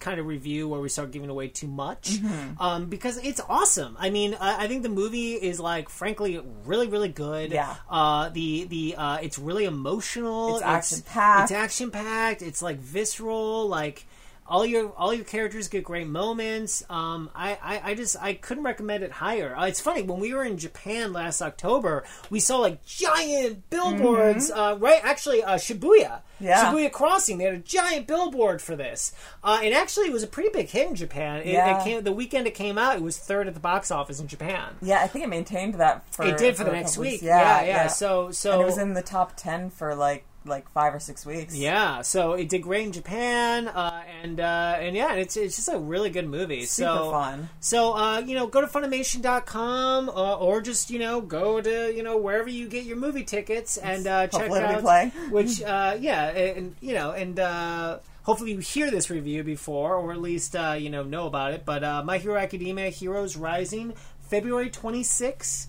kind 0.00 0.18
of 0.18 0.26
review 0.26 0.68
where 0.68 0.80
we 0.80 0.88
start 0.88 1.12
giving 1.12 1.30
away 1.30 1.48
too 1.48 1.68
much, 1.68 2.10
Mm-hmm. 2.20 2.60
um, 2.60 2.86
because 2.86 3.16
it's 3.18 3.40
awesome. 3.48 3.96
I 3.98 4.10
mean, 4.10 4.36
I, 4.40 4.64
I 4.64 4.66
think 4.68 4.82
the 4.82 4.88
movie 4.88 5.34
is 5.34 5.60
like, 5.60 5.88
frankly, 5.88 6.40
really, 6.64 6.88
really 6.88 7.08
good. 7.10 7.52
Yeah. 7.52 7.76
Uh, 7.88 8.28
the 8.30 8.64
the 8.64 8.94
uh, 8.96 9.18
it's 9.22 9.38
really 9.38 9.64
emotional. 9.66 10.56
It's 10.56 10.64
action-packed. 10.64 11.42
It's 11.50 11.52
action 11.52 11.90
packed. 11.90 12.42
It's 12.42 12.60
like 12.62 12.78
visceral. 12.80 13.68
Like 13.68 14.06
all 14.50 14.66
your 14.66 14.90
all 14.96 15.14
your 15.14 15.24
characters 15.24 15.68
get 15.68 15.84
great 15.84 16.08
moments. 16.08 16.82
Um, 16.90 17.30
I, 17.34 17.56
I, 17.62 17.80
I 17.90 17.94
just 17.94 18.16
I 18.20 18.34
couldn't 18.34 18.64
recommend 18.64 19.04
it 19.04 19.12
higher. 19.12 19.56
Uh, 19.56 19.66
it's 19.66 19.80
funny 19.80 20.02
when 20.02 20.18
we 20.18 20.34
were 20.34 20.44
in 20.44 20.58
Japan 20.58 21.12
last 21.12 21.40
October, 21.40 22.04
we 22.28 22.40
saw 22.40 22.58
like 22.58 22.84
giant 22.84 23.70
billboards. 23.70 24.50
Uh, 24.50 24.76
right, 24.80 25.00
actually, 25.04 25.42
uh, 25.44 25.54
Shibuya. 25.54 25.80
Mm-hmm. 25.80 26.44
Yeah. 26.44 26.72
Shibuya 26.72 26.90
Crossing. 26.90 27.38
They 27.38 27.44
had 27.44 27.54
a 27.54 27.58
giant 27.58 28.06
billboard 28.06 28.60
for 28.60 28.74
this, 28.74 29.12
uh, 29.44 29.60
and 29.62 29.72
actually, 29.74 30.06
it 30.06 30.12
was 30.12 30.22
a 30.22 30.26
pretty 30.26 30.48
big 30.50 30.68
hit 30.68 30.88
in 30.88 30.94
Japan. 30.94 31.42
It, 31.42 31.48
Yeah. 31.52 31.80
it 31.80 31.84
came 31.84 32.02
the 32.02 32.12
weekend 32.12 32.46
it 32.46 32.54
came 32.54 32.76
out. 32.76 32.96
It 32.96 33.02
was 33.02 33.18
third 33.18 33.46
at 33.46 33.54
the 33.54 33.60
box 33.60 33.90
office 33.90 34.18
in 34.20 34.26
Japan. 34.26 34.74
Yeah, 34.82 35.00
I 35.00 35.06
think 35.06 35.24
it 35.24 35.28
maintained 35.28 35.74
that 35.74 36.02
for 36.12 36.24
it 36.24 36.38
did 36.38 36.56
for, 36.56 36.64
the 36.64 36.72
next 36.72 36.98
week. 36.98 37.12
weeks. 37.12 37.22
Yeah, 37.22 37.62
yeah. 37.62 37.86
So 37.86 38.30
so 38.32 38.52
and 38.52 38.62
it 38.62 38.64
was 38.64 38.78
in 38.78 38.94
the 38.94 39.02
top 39.02 39.36
ten 39.36 39.70
for 39.70 39.94
like 39.94 40.24
like 40.44 40.70
five 40.72 40.94
or 40.94 41.00
six 41.00 41.26
weeks. 41.26 41.54
Yeah, 41.54 42.02
so 42.02 42.32
it 42.32 42.48
did 42.48 42.62
great 42.62 42.86
in 42.86 42.92
Japan, 42.92 43.68
uh, 43.68 44.02
and 44.22 44.40
uh, 44.40 44.76
and 44.78 44.96
yeah, 44.96 45.14
it's 45.14 45.36
it's 45.36 45.56
just 45.56 45.68
a 45.68 45.78
really 45.78 46.10
good 46.10 46.28
movie. 46.28 46.64
Super 46.64 46.88
so 46.88 47.10
fun. 47.10 47.48
So 47.60 47.94
uh, 47.96 48.20
you 48.20 48.34
know, 48.34 48.46
go 48.46 48.60
to 48.60 48.66
Funimation.com 48.66 50.08
uh, 50.08 50.36
or 50.36 50.60
just 50.60 50.90
you 50.90 50.98
know 50.98 51.20
go 51.20 51.60
to 51.60 51.94
you 51.94 52.02
know 52.02 52.16
wherever 52.16 52.48
you 52.48 52.68
get 52.68 52.84
your 52.84 52.96
movie 52.96 53.24
tickets 53.24 53.76
and 53.76 54.06
uh, 54.06 54.26
check 54.26 54.42
Hopefully 54.42 54.60
it'll 54.60 54.70
be 54.70 54.76
out 54.76 54.82
playing. 54.82 55.10
which 55.30 55.62
uh, 55.62 55.96
yeah, 55.98 56.28
and 56.28 56.76
you 56.80 56.94
know 56.94 57.12
and. 57.12 57.38
Uh, 57.38 57.98
Hopefully 58.22 58.52
you 58.52 58.58
hear 58.58 58.90
this 58.90 59.08
review 59.08 59.42
before, 59.42 59.96
or 59.96 60.12
at 60.12 60.20
least 60.20 60.54
uh, 60.54 60.76
you 60.78 60.90
know 60.90 61.02
know 61.02 61.26
about 61.26 61.52
it. 61.52 61.64
But 61.64 61.82
uh, 61.82 62.04
My 62.04 62.18
Hero 62.18 62.36
Academia: 62.36 62.90
Heroes 62.90 63.34
Rising, 63.34 63.94
February 64.28 64.68
26th 64.68 65.68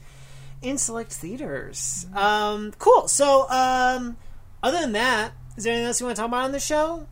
in 0.62 0.78
select 0.78 1.12
theaters. 1.12 2.06
Um, 2.14 2.74
cool. 2.78 3.08
So, 3.08 3.50
um, 3.50 4.18
Other 4.64 4.80
than 4.82 4.92
that, 4.94 5.32
is 5.58 5.64
there 5.64 5.74
anything 5.74 5.88
else 5.88 6.00
you 6.00 6.06
want 6.06 6.16
to 6.16 6.22
talk 6.22 6.30
about 6.30 6.44
on 6.46 6.52
the 6.52 6.60
show? 6.60 7.08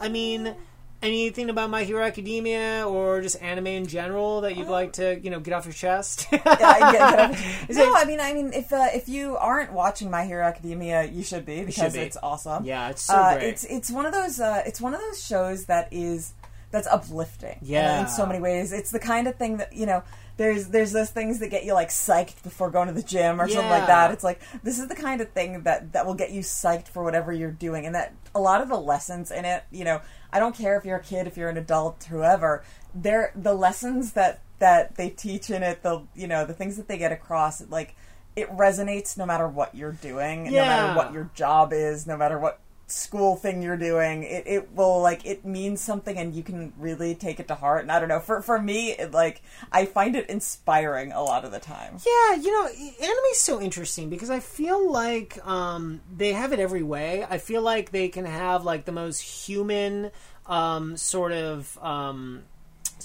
I 0.00 0.08
mean, 0.08 0.54
anything 1.02 1.50
about 1.50 1.68
My 1.70 1.84
Hero 1.84 2.02
Academia 2.02 2.86
or 2.88 3.20
just 3.20 3.40
anime 3.42 3.66
in 3.68 3.86
general 3.86 4.40
that 4.42 4.56
you'd 4.56 4.68
like 4.68 4.94
to, 4.94 5.18
you 5.20 5.30
know, 5.30 5.38
get 5.40 5.52
off 5.54 5.64
your 5.66 5.74
chest? 5.74 6.26
Yeah, 6.32 6.92
get- 6.92 7.30
get. 7.32 7.40
Is 7.70 7.76
no, 7.76 7.84
it- 7.94 7.96
I 7.96 8.04
mean, 8.06 8.20
I 8.20 8.32
mean, 8.32 8.52
if 8.52 8.72
uh, 8.72 8.88
if 8.94 9.08
you 9.08 9.36
aren't 9.36 9.72
watching 9.72 10.10
My 10.10 10.24
Hero 10.24 10.44
Academia, 10.44 11.04
you 11.04 11.22
should 11.22 11.44
be 11.44 11.64
because 11.64 11.92
be. 11.92 12.00
it's 12.00 12.16
awesome. 12.22 12.64
Yeah, 12.64 12.88
it's 12.90 13.02
so 13.02 13.14
uh, 13.14 13.34
great. 13.34 13.48
It's 13.48 13.64
it's 13.64 13.90
one 13.90 14.06
of 14.06 14.12
those 14.12 14.40
uh, 14.40 14.62
it's 14.66 14.80
one 14.80 14.94
of 14.94 15.00
those 15.00 15.22
shows 15.24 15.66
that 15.66 15.88
is 15.92 16.32
that's 16.70 16.86
uplifting. 16.86 17.58
Yeah. 17.62 18.02
in 18.02 18.08
so 18.08 18.26
many 18.26 18.40
ways. 18.40 18.72
It's 18.72 18.90
the 18.90 18.98
kind 18.98 19.26
of 19.26 19.36
thing 19.36 19.58
that 19.58 19.72
you 19.72 19.86
know. 19.86 20.02
There's 20.38 20.68
there's 20.68 20.92
those 20.92 21.08
things 21.08 21.38
that 21.38 21.48
get 21.48 21.64
you 21.64 21.72
like 21.72 21.88
psyched 21.88 22.42
before 22.42 22.70
going 22.70 22.88
to 22.88 22.92
the 22.92 23.02
gym 23.02 23.40
or 23.40 23.48
something 23.48 23.70
like 23.70 23.86
that. 23.86 24.10
It's 24.10 24.22
like 24.22 24.42
this 24.62 24.78
is 24.78 24.86
the 24.86 24.94
kind 24.94 25.22
of 25.22 25.30
thing 25.30 25.62
that 25.62 25.94
that 25.94 26.04
will 26.04 26.14
get 26.14 26.30
you 26.30 26.42
psyched 26.42 26.88
for 26.88 27.02
whatever 27.02 27.32
you're 27.32 27.50
doing, 27.50 27.86
and 27.86 27.94
that 27.94 28.12
a 28.34 28.40
lot 28.40 28.60
of 28.60 28.68
the 28.68 28.78
lessons 28.78 29.30
in 29.30 29.46
it, 29.46 29.64
you 29.70 29.82
know, 29.82 30.02
I 30.30 30.38
don't 30.38 30.54
care 30.54 30.76
if 30.76 30.84
you're 30.84 30.98
a 30.98 31.02
kid, 31.02 31.26
if 31.26 31.38
you're 31.38 31.48
an 31.48 31.56
adult, 31.56 32.04
whoever, 32.10 32.62
they're 32.94 33.32
the 33.34 33.54
lessons 33.54 34.12
that 34.12 34.42
that 34.58 34.96
they 34.96 35.08
teach 35.08 35.48
in 35.48 35.62
it, 35.62 35.82
the 35.82 36.02
you 36.14 36.26
know 36.26 36.44
the 36.44 36.52
things 36.52 36.76
that 36.76 36.86
they 36.86 36.98
get 36.98 37.12
across, 37.12 37.66
like 37.70 37.94
it 38.36 38.50
resonates 38.50 39.16
no 39.16 39.24
matter 39.24 39.48
what 39.48 39.74
you're 39.74 39.92
doing, 39.92 40.44
no 40.44 40.50
matter 40.50 40.96
what 40.98 41.12
your 41.14 41.30
job 41.34 41.72
is, 41.72 42.06
no 42.06 42.16
matter 42.16 42.38
what 42.38 42.60
school 42.86 43.36
thing 43.36 43.62
you're 43.62 43.76
doing. 43.76 44.22
It, 44.22 44.44
it 44.46 44.72
will 44.72 45.00
like 45.00 45.26
it 45.26 45.44
means 45.44 45.80
something, 45.80 46.16
and 46.16 46.34
you 46.34 46.42
can 46.42 46.72
really 46.78 47.14
take 47.14 47.40
it 47.40 47.48
to 47.48 47.54
heart. 47.54 47.82
And 47.82 47.92
I 47.92 47.98
don't 47.98 48.08
know 48.08 48.20
for 48.20 48.42
for 48.42 48.60
me, 48.60 48.92
it, 48.92 49.12
like 49.12 49.42
I 49.72 49.86
find 49.86 50.16
it 50.16 50.28
inspiring 50.28 51.12
a 51.12 51.22
lot 51.22 51.44
of 51.44 51.52
the 51.52 51.58
time. 51.58 51.98
Yeah, 52.06 52.36
you 52.36 52.52
know, 52.52 52.68
anime's 52.68 53.40
so 53.40 53.60
interesting 53.60 54.08
because 54.08 54.30
I 54.30 54.40
feel 54.40 54.90
like 54.90 55.44
um, 55.46 56.00
they 56.14 56.32
have 56.32 56.52
it 56.52 56.60
every 56.60 56.82
way. 56.82 57.24
I 57.28 57.38
feel 57.38 57.62
like 57.62 57.90
they 57.90 58.08
can 58.08 58.24
have 58.24 58.64
like 58.64 58.84
the 58.84 58.92
most 58.92 59.20
human 59.20 60.10
um, 60.46 60.96
sort 60.96 61.32
of 61.32 61.78
um, 61.82 62.42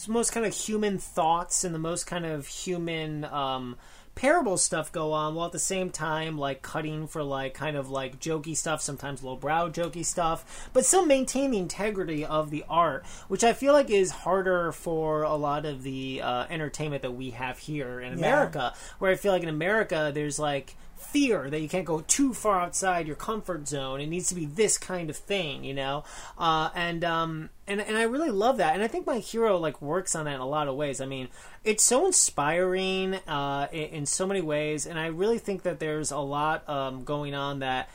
most 0.07 0.31
kind 0.31 0.45
of 0.45 0.53
human 0.53 0.97
thoughts 0.97 1.63
and 1.63 1.73
the 1.73 1.79
most 1.79 2.05
kind 2.05 2.25
of 2.25 2.47
human 2.47 3.25
um, 3.25 3.77
parable 4.15 4.57
stuff 4.57 4.91
go 4.91 5.13
on 5.13 5.35
while 5.35 5.45
at 5.45 5.51
the 5.51 5.59
same 5.59 5.89
time 5.89 6.37
like 6.37 6.61
cutting 6.61 7.07
for 7.07 7.23
like 7.23 7.53
kind 7.53 7.77
of 7.77 7.89
like 7.89 8.19
jokey 8.19 8.55
stuff 8.55 8.81
sometimes 8.81 9.23
lowbrow 9.23 9.69
jokey 9.69 10.05
stuff 10.05 10.69
but 10.73 10.85
still 10.85 11.05
maintain 11.05 11.51
the 11.51 11.57
integrity 11.57 12.25
of 12.25 12.51
the 12.51 12.63
art 12.69 13.05
which 13.29 13.43
i 13.43 13.53
feel 13.53 13.73
like 13.73 13.89
is 13.89 14.11
harder 14.11 14.71
for 14.71 15.23
a 15.23 15.35
lot 15.35 15.65
of 15.65 15.83
the 15.83 16.21
uh, 16.21 16.45
entertainment 16.49 17.01
that 17.01 17.13
we 17.13 17.31
have 17.31 17.57
here 17.57 18.01
in 18.01 18.13
america 18.13 18.73
where 18.99 19.11
i 19.11 19.15
feel 19.15 19.31
like 19.31 19.43
in 19.43 19.49
america 19.49 20.11
there's 20.13 20.37
like 20.37 20.75
fear 21.01 21.49
that 21.49 21.59
you 21.59 21.67
can't 21.67 21.85
go 21.85 22.01
too 22.01 22.33
far 22.33 22.59
outside 22.59 23.07
your 23.07 23.15
comfort 23.15 23.67
zone. 23.67 23.99
It 23.99 24.07
needs 24.07 24.29
to 24.29 24.35
be 24.35 24.45
this 24.45 24.77
kind 24.77 25.09
of 25.09 25.17
thing, 25.17 25.63
you 25.63 25.73
know. 25.73 26.03
Uh, 26.37 26.69
and 26.75 27.03
um, 27.03 27.49
and 27.67 27.81
and 27.81 27.97
I 27.97 28.03
really 28.03 28.29
love 28.29 28.57
that. 28.57 28.73
And 28.73 28.83
I 28.83 28.87
think 28.87 29.05
my 29.05 29.17
hero 29.17 29.57
like 29.57 29.81
works 29.81 30.15
on 30.15 30.25
that 30.25 30.35
in 30.35 30.39
a 30.39 30.47
lot 30.47 30.67
of 30.67 30.75
ways. 30.75 31.01
I 31.01 31.05
mean, 31.05 31.27
it's 31.63 31.83
so 31.83 32.05
inspiring 32.05 33.15
uh, 33.27 33.67
in, 33.71 33.89
in 33.89 34.05
so 34.05 34.25
many 34.25 34.41
ways, 34.41 34.85
and 34.85 34.99
I 34.99 35.07
really 35.07 35.39
think 35.39 35.63
that 35.63 35.79
there's 35.79 36.11
a 36.11 36.19
lot 36.19 36.67
um, 36.69 37.03
going 37.03 37.33
on 37.33 37.59
that. 37.59 37.89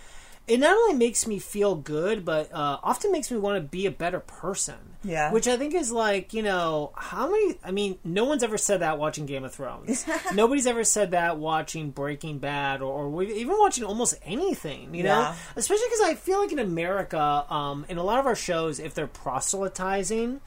It 0.47 0.61
not 0.61 0.77
only 0.77 0.95
makes 0.95 1.27
me 1.27 1.39
feel 1.39 1.75
good, 1.75 2.25
but 2.25 2.53
uh, 2.53 2.79
often 2.83 3.11
makes 3.11 3.31
me 3.31 3.39
want 3.39 3.57
to 3.57 3.69
be 3.69 3.87
a 3.87 3.91
better 3.91 4.21
person. 4.21 4.77
Yeah. 5.03 5.33
Which 5.33 5.49
I 5.49 5.57
think 5.57 5.75
is 5.75 5.91
like, 5.91 6.35
you 6.35 6.43
know, 6.43 6.93
how 6.97 7.29
many. 7.31 7.57
I 7.65 7.71
mean, 7.71 7.99
no 8.05 8.25
one's 8.25 8.43
ever 8.43 8.59
said 8.59 8.81
that 8.81 8.99
watching 8.99 9.27
Game 9.27 9.45
of 9.45 9.53
Thrones. 9.55 10.05
Nobody's 10.35 10.67
ever 10.67 10.85
said 10.85 11.13
that 11.13 11.39
watching 11.39 11.91
Breaking 11.91 12.39
Bad 12.39 12.81
or, 12.83 13.07
or 13.07 13.23
even 13.23 13.57
watching 13.59 13.85
almost 13.85 14.15
anything, 14.25 14.95
you 14.95 15.03
know? 15.03 15.35
Especially 15.57 15.87
because 15.87 16.01
I 16.03 16.15
feel 16.15 16.41
like 16.41 16.53
in 16.53 16.59
America, 16.59 17.45
um, 17.53 17.85
in 17.89 17.99
a 17.99 18.03
lot 18.05 18.19
of 18.19 18.27
our 18.27 18.35
shows, 18.37 18.79
if 18.79 18.95
they're 18.95 19.07
proselytizing, 19.07 20.41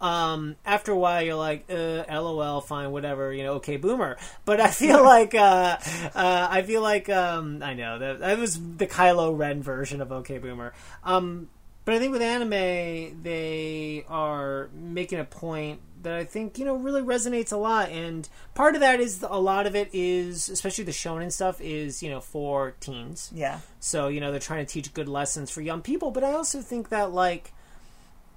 um, 0.00 0.56
after 0.64 0.92
a 0.92 0.96
while 0.98 1.22
you're 1.22 1.34
like, 1.34 1.66
uh, 1.70 2.04
lol, 2.08 2.60
fine, 2.60 2.90
whatever, 2.90 3.32
you 3.32 3.42
know, 3.42 3.54
okay, 3.54 3.76
boomer. 3.76 4.16
But 4.44 4.60
I 4.60 4.70
feel 4.70 5.02
like, 5.04 5.34
uh, 5.34 5.78
uh, 6.14 6.48
I 6.50 6.62
feel 6.62 6.82
like, 6.82 7.08
um, 7.08 7.62
I 7.62 7.74
know 7.74 7.98
that 7.98 8.20
that 8.20 8.38
was 8.38 8.58
the 8.76 8.86
Kylo 8.86 9.36
Ren 9.36 9.62
version 9.62 10.00
of 10.00 10.10
okay, 10.12 10.38
boomer. 10.38 10.72
Um, 11.04 11.48
but 11.84 11.94
I 11.94 11.98
think 11.98 12.12
with 12.12 12.22
anime, 12.22 13.22
they 13.22 14.04
are 14.08 14.68
making 14.74 15.18
a 15.18 15.24
point 15.24 15.80
that 16.02 16.14
I 16.14 16.24
think 16.24 16.58
you 16.58 16.64
know 16.64 16.76
really 16.76 17.02
resonates 17.02 17.52
a 17.52 17.56
lot, 17.56 17.88
and 17.90 18.28
part 18.54 18.74
of 18.74 18.80
that 18.80 19.00
is 19.00 19.24
a 19.28 19.40
lot 19.40 19.66
of 19.66 19.74
it 19.74 19.88
is, 19.92 20.48
especially 20.48 20.84
the 20.84 20.92
shonen 20.92 21.32
stuff, 21.32 21.60
is 21.60 22.02
you 22.02 22.10
know 22.10 22.20
for 22.20 22.74
teens. 22.80 23.30
Yeah. 23.34 23.60
So 23.80 24.08
you 24.08 24.20
know 24.20 24.30
they're 24.30 24.40
trying 24.40 24.64
to 24.64 24.72
teach 24.72 24.92
good 24.92 25.08
lessons 25.08 25.50
for 25.50 25.62
young 25.62 25.82
people, 25.82 26.10
but 26.10 26.22
I 26.22 26.32
also 26.32 26.60
think 26.60 26.90
that 26.90 27.12
like 27.12 27.52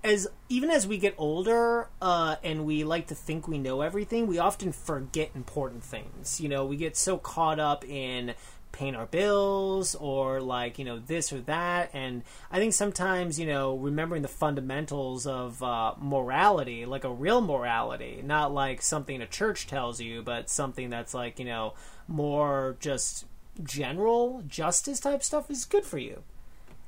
as 0.03 0.27
even 0.49 0.69
as 0.69 0.85
we 0.85 0.97
get 0.97 1.15
older 1.17 1.87
uh, 2.01 2.35
and 2.43 2.65
we 2.65 2.83
like 2.83 3.07
to 3.07 3.15
think 3.15 3.47
we 3.47 3.57
know 3.57 3.81
everything, 3.81 4.27
we 4.27 4.37
often 4.37 4.71
forget 4.71 5.31
important 5.33 5.83
things. 5.83 6.41
You 6.41 6.49
know, 6.49 6.65
we 6.65 6.75
get 6.75 6.97
so 6.97 7.17
caught 7.17 7.59
up 7.59 7.85
in 7.85 8.33
paying 8.73 8.95
our 8.95 9.05
bills 9.05 9.93
or 9.95 10.41
like 10.41 10.79
you 10.79 10.83
know 10.83 10.97
this 10.97 11.31
or 11.31 11.39
that 11.41 11.91
and 11.93 12.23
i 12.51 12.57
think 12.57 12.73
sometimes 12.73 13.39
you 13.39 13.45
know 13.45 13.75
remembering 13.77 14.23
the 14.23 14.27
fundamentals 14.27 15.27
of 15.27 15.61
uh, 15.61 15.93
morality 15.99 16.83
like 16.83 17.03
a 17.03 17.09
real 17.09 17.39
morality 17.39 18.19
not 18.25 18.51
like 18.51 18.81
something 18.81 19.21
a 19.21 19.27
church 19.27 19.67
tells 19.67 20.01
you 20.01 20.23
but 20.23 20.49
something 20.49 20.89
that's 20.89 21.13
like 21.13 21.37
you 21.37 21.45
know 21.45 21.75
more 22.07 22.75
just 22.79 23.25
general 23.61 24.43
justice 24.47 24.99
type 24.99 25.21
stuff 25.21 25.51
is 25.51 25.65
good 25.65 25.85
for 25.85 25.99
you 25.99 26.23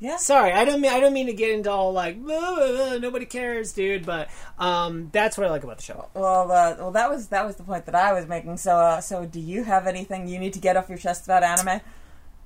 Yeah. 0.06 0.18
Sorry, 0.18 0.52
I 0.52 0.65
don't 0.65 0.82
mean 0.82 0.91
I 0.91 1.00
don't 1.00 1.13
mean 1.13 1.26
to 1.26 1.34
get 1.34 1.50
into 1.50 1.72
all 1.72 1.91
like 1.91 2.22
"Blah, 2.22 2.56
blah, 2.56 2.72
blah, 2.72 2.98
nobody 3.00 3.26
cares, 3.26 3.74
dude. 3.74 4.06
But 4.06 4.30
um, 4.60 5.10
that's 5.12 5.36
what 5.36 5.48
I 5.48 5.50
like 5.50 5.63
about 5.63 5.78
the 5.78 5.84
show. 5.84 6.10
Well, 6.13 6.52
uh, 6.52 6.76
well, 6.78 6.91
that 6.91 7.10
was 7.10 7.30
that 7.30 7.44
was 7.44 7.56
the 7.56 7.63
point 7.63 7.88
that 7.88 7.96
I 7.96 8.13
was 8.13 8.28
making. 8.28 8.58
So, 8.58 8.78
uh, 8.78 9.02
so 9.02 9.26
do 9.26 9.39
you 9.39 9.63
have 9.63 9.88
anything 9.88 10.28
you 10.28 10.38
need 10.38 10.54
to 10.54 10.60
get 10.60 10.78
off 10.78 10.89
your 10.89 11.00
chest 11.00 11.26
about 11.26 11.41
anime? 11.41 11.82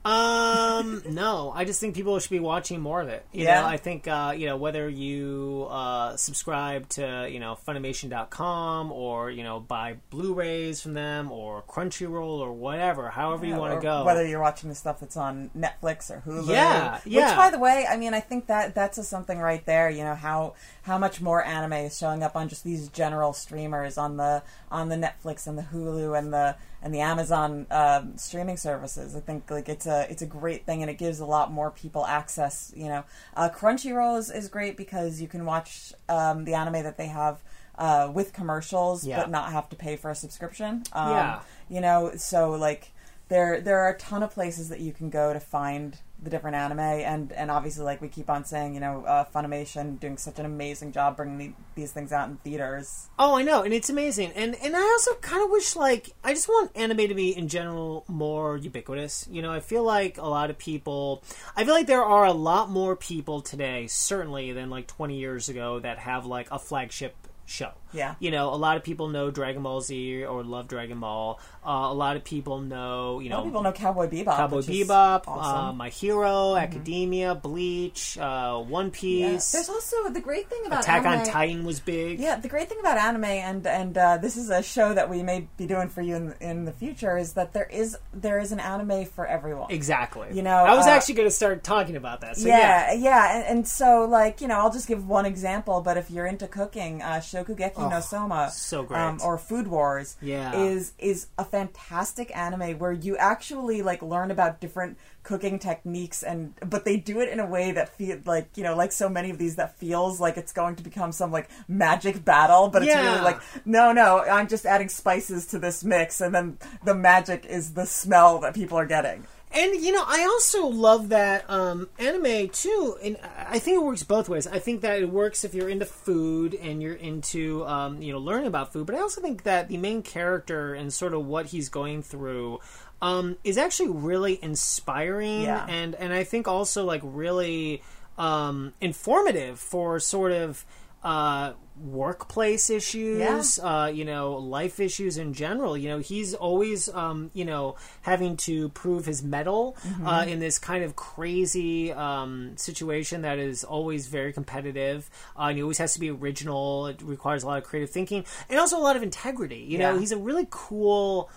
Um, 0.05 1.03
no, 1.09 1.51
I 1.53 1.65
just 1.65 1.79
think 1.81 1.93
people 1.93 2.17
should 2.19 2.29
be 2.31 2.39
watching 2.39 2.79
more 2.79 3.01
of 3.01 3.09
it. 3.09 3.25
You 3.33 3.43
Yeah. 3.43 3.61
know, 3.61 3.67
I 3.67 3.77
think 3.77 4.07
uh, 4.07 4.33
you 4.35 4.45
know 4.45 4.55
whether 4.55 4.87
you 4.87 5.67
uh, 5.69 6.15
subscribe 6.15 6.87
to 6.89 7.27
you 7.29 7.39
know 7.39 7.57
Funimation.com 7.67 8.91
or 8.93 9.29
you 9.29 9.43
know 9.43 9.59
buy 9.59 9.97
Blu-rays 10.09 10.81
from 10.81 10.93
them 10.93 11.31
or 11.31 11.63
Crunchyroll 11.63 12.39
or 12.39 12.53
whatever, 12.53 13.09
however 13.09 13.45
you 13.45 13.55
want 13.55 13.73
to 13.75 13.81
go. 13.81 14.05
Whether 14.05 14.25
you're 14.25 14.39
watching 14.41 14.69
the 14.69 14.75
stuff 14.75 15.01
that's 15.01 15.17
on 15.17 15.49
Netflix 15.57 16.09
or 16.09 16.23
Hulu. 16.25 16.47
Yeah, 16.49 16.99
yeah. 17.05 17.27
Which, 17.29 17.37
by 17.37 17.49
the 17.51 17.59
way, 17.59 17.85
I 17.89 17.97
mean, 17.97 18.13
I 18.13 18.21
think 18.21 18.47
that 18.47 18.73
that's 18.73 18.97
a 18.97 19.03
something 19.03 19.37
right 19.39 19.65
there. 19.65 19.89
You 19.89 20.03
know 20.03 20.15
how 20.15 20.53
how 20.83 20.97
much 20.97 21.19
more 21.19 21.43
anime 21.43 21.73
is 21.73 21.97
showing 21.97 22.23
up 22.23 22.35
on 22.37 22.47
just 22.47 22.63
these 22.63 22.87
general 22.87 23.33
streamers 23.33 23.97
on 23.97 24.15
the 24.17 24.43
on 24.71 24.87
the 24.89 24.95
Netflix 24.95 25.45
and 25.45 25.57
the 25.57 25.63
Hulu 25.63 26.17
and 26.17 26.31
the 26.33 26.55
and 26.81 26.93
the 26.93 27.01
Amazon 27.01 27.67
um, 27.71 28.17
streaming 28.17 28.57
services. 28.57 29.15
I 29.15 29.19
think 29.19 29.49
like 29.51 29.67
it's 29.69 29.85
a 29.85 30.07
it's 30.09 30.21
a 30.21 30.25
great 30.25 30.65
thing 30.65 30.81
and 30.81 30.89
it 30.89 30.97
gives 30.97 31.19
a 31.19 31.25
lot 31.25 31.51
more 31.51 31.71
people 31.71 32.05
access. 32.05 32.71
You 32.75 32.87
know, 32.87 33.03
uh, 33.35 33.49
Crunchyroll 33.49 34.17
is, 34.17 34.29
is 34.31 34.47
great 34.47 34.77
because 34.77 35.21
you 35.21 35.27
can 35.27 35.45
watch 35.45 35.93
um, 36.07 36.45
the 36.45 36.53
anime 36.53 36.83
that 36.83 36.97
they 36.97 37.07
have. 37.07 37.41
Uh, 37.77 38.11
with 38.13 38.33
commercials, 38.33 39.05
Yeah. 39.07 39.21
but 39.21 39.29
not 39.29 39.53
have 39.53 39.69
to 39.69 39.75
pay 39.77 39.95
for 39.95 40.11
a 40.11 40.15
subscription. 40.15 40.83
Um, 40.91 41.11
Yeah. 41.11 41.39
you 41.69 41.79
know 41.79 42.11
so 42.17 42.51
like 42.51 42.91
there 43.29 43.61
there 43.61 43.79
are 43.79 43.91
a 43.91 43.97
ton 43.97 44.21
of 44.21 44.31
places 44.31 44.67
that 44.67 44.81
you 44.81 44.91
can 44.91 45.09
go 45.09 45.31
to 45.31 45.39
find 45.39 45.97
the 46.21 46.29
different 46.29 46.55
anime 46.55 46.79
and 46.79 47.31
and 47.31 47.49
obviously 47.49 47.83
like 47.83 48.01
we 48.01 48.07
keep 48.07 48.29
on 48.29 48.43
saying 48.43 48.73
you 48.73 48.79
know 48.79 49.03
uh, 49.05 49.25
funimation 49.33 49.99
doing 49.99 50.17
such 50.17 50.39
an 50.39 50.45
amazing 50.45 50.91
job 50.91 51.15
bringing 51.15 51.37
the, 51.37 51.53
these 51.75 51.91
things 51.91 52.11
out 52.11 52.29
in 52.29 52.37
theaters 52.37 53.09
Oh, 53.21 53.35
I 53.35 53.41
know, 53.41 53.63
and 53.63 53.73
it's 53.73 53.89
amazing. 53.89 54.31
And 54.31 54.55
and 54.63 54.77
I 54.77 54.81
also 54.81 55.13
kind 55.15 55.43
of 55.43 55.51
wish 55.51 55.75
like 55.75 56.11
I 56.23 56.33
just 56.33 56.47
want 56.47 56.71
anime 56.75 57.09
to 57.09 57.13
be 57.13 57.35
in 57.35 57.49
general 57.49 58.05
more 58.07 58.55
ubiquitous. 58.55 59.27
You 59.29 59.41
know, 59.41 59.51
I 59.51 59.59
feel 59.59 59.83
like 59.83 60.17
a 60.17 60.25
lot 60.25 60.49
of 60.49 60.57
people 60.57 61.21
I 61.55 61.65
feel 61.65 61.73
like 61.73 61.87
there 61.87 62.03
are 62.03 62.25
a 62.25 62.31
lot 62.31 62.69
more 62.69 62.95
people 62.95 63.41
today 63.41 63.87
certainly 63.87 64.53
than 64.53 64.69
like 64.69 64.87
20 64.87 65.17
years 65.17 65.49
ago 65.49 65.79
that 65.79 65.99
have 65.99 66.25
like 66.25 66.49
a 66.51 66.59
flagship 66.59 67.15
show. 67.49 67.71
Yeah. 67.91 68.15
You 68.19 68.29
know, 68.29 68.53
a 68.53 68.55
lot 68.55 68.77
of 68.77 68.83
people 68.83 69.07
know 69.09 69.31
Dragon 69.31 69.63
Ball 69.63 69.81
Z 69.81 70.23
or 70.25 70.43
love 70.43 70.67
Dragon 70.67 70.99
Ball. 70.99 71.39
Uh, 71.65 71.89
a 71.89 71.93
lot 71.93 72.15
of 72.15 72.23
people 72.23 72.59
know, 72.61 73.19
you 73.19 73.29
a 73.29 73.31
lot 73.31 73.37
know, 73.37 73.39
of 73.39 73.45
people 73.45 73.63
know 73.63 73.71
cowboy 73.71 74.07
bebop 74.07 74.37
Cowboy 74.37 74.61
Bebop, 74.61 75.27
uh, 75.27 75.31
awesome. 75.31 75.55
Mm-hmm. 75.69 75.77
My 75.77 75.89
Hero, 75.89 76.55
Academia, 76.55 77.35
Bleach, 77.35 78.17
uh, 78.17 78.57
One 78.59 78.85
Yeah. 78.85 78.91
Piece, 78.91 79.51
there's 79.51 79.69
also 79.69 80.09
the 80.09 80.21
great 80.21 80.49
thing 80.49 80.65
about 80.65 80.83
Attack 80.83 81.05
anime, 81.05 81.19
on 81.19 81.25
Titan 81.25 81.65
was 81.65 81.79
big. 81.79 82.19
Yeah, 82.19 82.35
the 82.35 82.47
great 82.47 82.69
thing 82.69 82.79
about 82.79 82.97
anime, 82.97 83.25
and 83.25 83.65
and 83.65 83.97
uh, 83.97 84.17
this 84.17 84.37
is 84.37 84.49
a 84.49 84.61
show 84.61 84.93
that 84.93 85.09
we 85.09 85.23
may 85.23 85.47
be 85.57 85.65
doing 85.65 85.89
for 85.89 86.01
you 86.01 86.15
in 86.15 86.35
in 86.39 86.65
the 86.65 86.71
future, 86.71 87.17
is 87.17 87.33
that 87.33 87.53
there 87.53 87.67
is 87.71 87.97
there 88.13 88.39
is 88.39 88.51
an 88.51 88.59
anime 88.59 89.05
for 89.05 89.25
everyone. 89.25 89.71
Exactly. 89.71 90.27
You 90.31 90.43
know, 90.43 90.55
I 90.55 90.75
was 90.75 90.85
uh, 90.85 90.91
actually 90.91 91.15
going 91.15 91.27
to 91.27 91.35
start 91.35 91.63
talking 91.63 91.95
about 91.95 92.21
that. 92.21 92.37
So 92.37 92.47
yeah. 92.47 92.91
yeah, 92.91 92.93
yeah, 92.93 93.37
and, 93.37 93.57
and 93.57 93.67
so 93.67 94.05
like 94.05 94.41
you 94.41 94.47
know, 94.47 94.59
I'll 94.59 94.71
just 94.71 94.87
give 94.87 95.07
one 95.07 95.25
example. 95.25 95.81
But 95.81 95.97
if 95.97 96.11
you're 96.11 96.27
into 96.27 96.47
cooking, 96.47 97.01
uh, 97.01 97.15
Shio 97.15 97.38
Shokugeki 97.43 97.89
no 97.89 97.99
Soma, 98.01 98.49
so 98.51 98.83
great. 98.83 98.99
um, 98.99 99.19
or 99.23 99.37
Food 99.37 99.67
Wars, 99.67 100.17
Yeah. 100.21 100.53
is 100.55 100.93
is 100.99 101.27
a 101.37 101.45
fantastic 101.45 102.35
anime 102.35 102.77
where 102.79 102.91
you 102.91 103.17
actually 103.17 103.81
like 103.81 104.01
learn 104.01 104.31
about 104.31 104.59
different 104.59 104.97
cooking 105.23 105.59
techniques 105.59 106.23
and 106.23 106.53
but 106.65 106.85
they 106.85 106.97
do 106.97 107.19
it 107.19 107.29
in 107.29 107.39
a 107.39 107.45
way 107.45 107.71
that 107.71 107.89
feel 107.95 108.17
like 108.25 108.47
you 108.55 108.63
know 108.63 108.75
like 108.75 108.91
so 108.91 109.07
many 109.09 109.29
of 109.29 109.37
these 109.37 109.57
that 109.57 109.77
feels 109.77 110.19
like 110.19 110.37
it's 110.37 110.53
going 110.53 110.75
to 110.75 110.81
become 110.81 111.11
some 111.11 111.31
like 111.31 111.49
magic 111.67 112.23
battle 112.25 112.67
but 112.69 112.81
it's 112.81 112.95
really 112.95 113.21
like 113.21 113.39
no 113.65 113.91
no 113.91 114.23
i'm 114.23 114.47
just 114.47 114.65
adding 114.65 114.87
spices 114.89 115.45
to 115.45 115.59
this 115.59 115.83
mix 115.83 116.21
and 116.21 116.33
then 116.33 116.57
the 116.85 116.95
magic 116.95 117.45
is 117.45 117.73
the 117.73 117.85
smell 117.85 118.39
that 118.39 118.55
people 118.55 118.77
are 118.79 118.85
getting 118.87 119.23
And 119.51 119.81
you 119.81 119.91
know, 119.91 120.03
I 120.05 120.23
also 120.25 120.67
love 120.67 121.09
that 121.09 121.49
um, 121.49 121.89
anime 121.97 122.49
too, 122.49 122.97
and 123.03 123.17
I 123.47 123.57
think 123.57 123.77
it 123.77 123.83
works 123.83 124.03
both 124.03 124.29
ways. 124.29 124.45
I 124.45 124.59
think 124.59 124.81
that 124.81 124.99
it 125.01 125.09
works 125.09 125.43
if 125.43 125.55
you're 125.55 125.69
into 125.69 125.85
food 125.85 126.53
and 126.53 126.83
you're 126.83 126.93
into 126.93 127.65
um, 127.65 127.99
you 128.01 128.13
know 128.13 128.19
learning 128.19 128.45
about 128.47 128.71
food, 128.71 128.85
but 128.85 128.95
I 128.95 128.99
also 128.99 129.21
think 129.21 129.43
that 129.43 129.67
the 129.67 129.77
main 129.77 130.03
character 130.03 130.75
and 130.75 130.93
sort 130.93 131.15
of 131.15 131.25
what 131.25 131.47
he's 131.47 131.67
going 131.69 132.03
through 132.03 132.59
um, 133.01 133.37
is 133.43 133.57
actually 133.57 133.89
really 133.89 134.37
inspiring, 134.43 135.41
Yeah. 135.41 135.65
and 135.67 135.95
and 135.95 136.13
I 136.13 136.23
think 136.25 136.47
also 136.47 136.85
like 136.85 137.01
really 137.03 137.81
um, 138.19 138.73
informative 138.81 139.59
for 139.59 139.99
sort 139.99 140.31
of. 140.31 140.63
Uh, 141.03 141.53
workplace 141.81 142.69
issues, 142.69 143.19
uh, 143.59 143.89
you 143.93 144.03
know, 144.03 144.33
life 144.33 144.81
issues 144.81 145.17
in 145.17 145.33
general. 145.33 145.77
You 145.77 145.87
know, 145.89 145.99
he's 145.99 146.33
always, 146.33 146.89
um, 146.89 147.31
you 147.33 147.45
know, 147.45 147.75
having 148.01 148.35
to 148.37 148.67
prove 148.69 149.05
his 149.05 149.23
mettle 149.23 149.77
uh, 150.05 150.25
in 150.27 150.39
this 150.39 150.59
kind 150.59 150.83
of 150.83 150.97
crazy 150.97 151.93
um, 151.93 152.51
situation 152.57 153.21
that 153.21 153.39
is 153.39 153.63
always 153.63 154.07
very 154.07 154.33
competitive. 154.33 155.09
Uh, 155.37 155.43
and 155.43 155.57
he 155.57 155.61
always 155.61 155.77
has 155.77 155.93
to 155.93 156.01
be 156.01 156.09
original. 156.11 156.87
It 156.87 157.01
requires 157.01 157.43
a 157.43 157.47
lot 157.47 157.59
of 157.59 157.63
creative 157.63 157.89
thinking 157.89 158.25
and 158.49 158.59
also 158.59 158.77
a 158.77 158.83
lot 158.83 158.97
of 158.97 159.03
integrity. 159.03 159.59
You 159.59 159.77
know, 159.77 159.97
he's 159.97 160.11
a 160.11 160.17
really 160.17 160.47
cool 160.49 161.29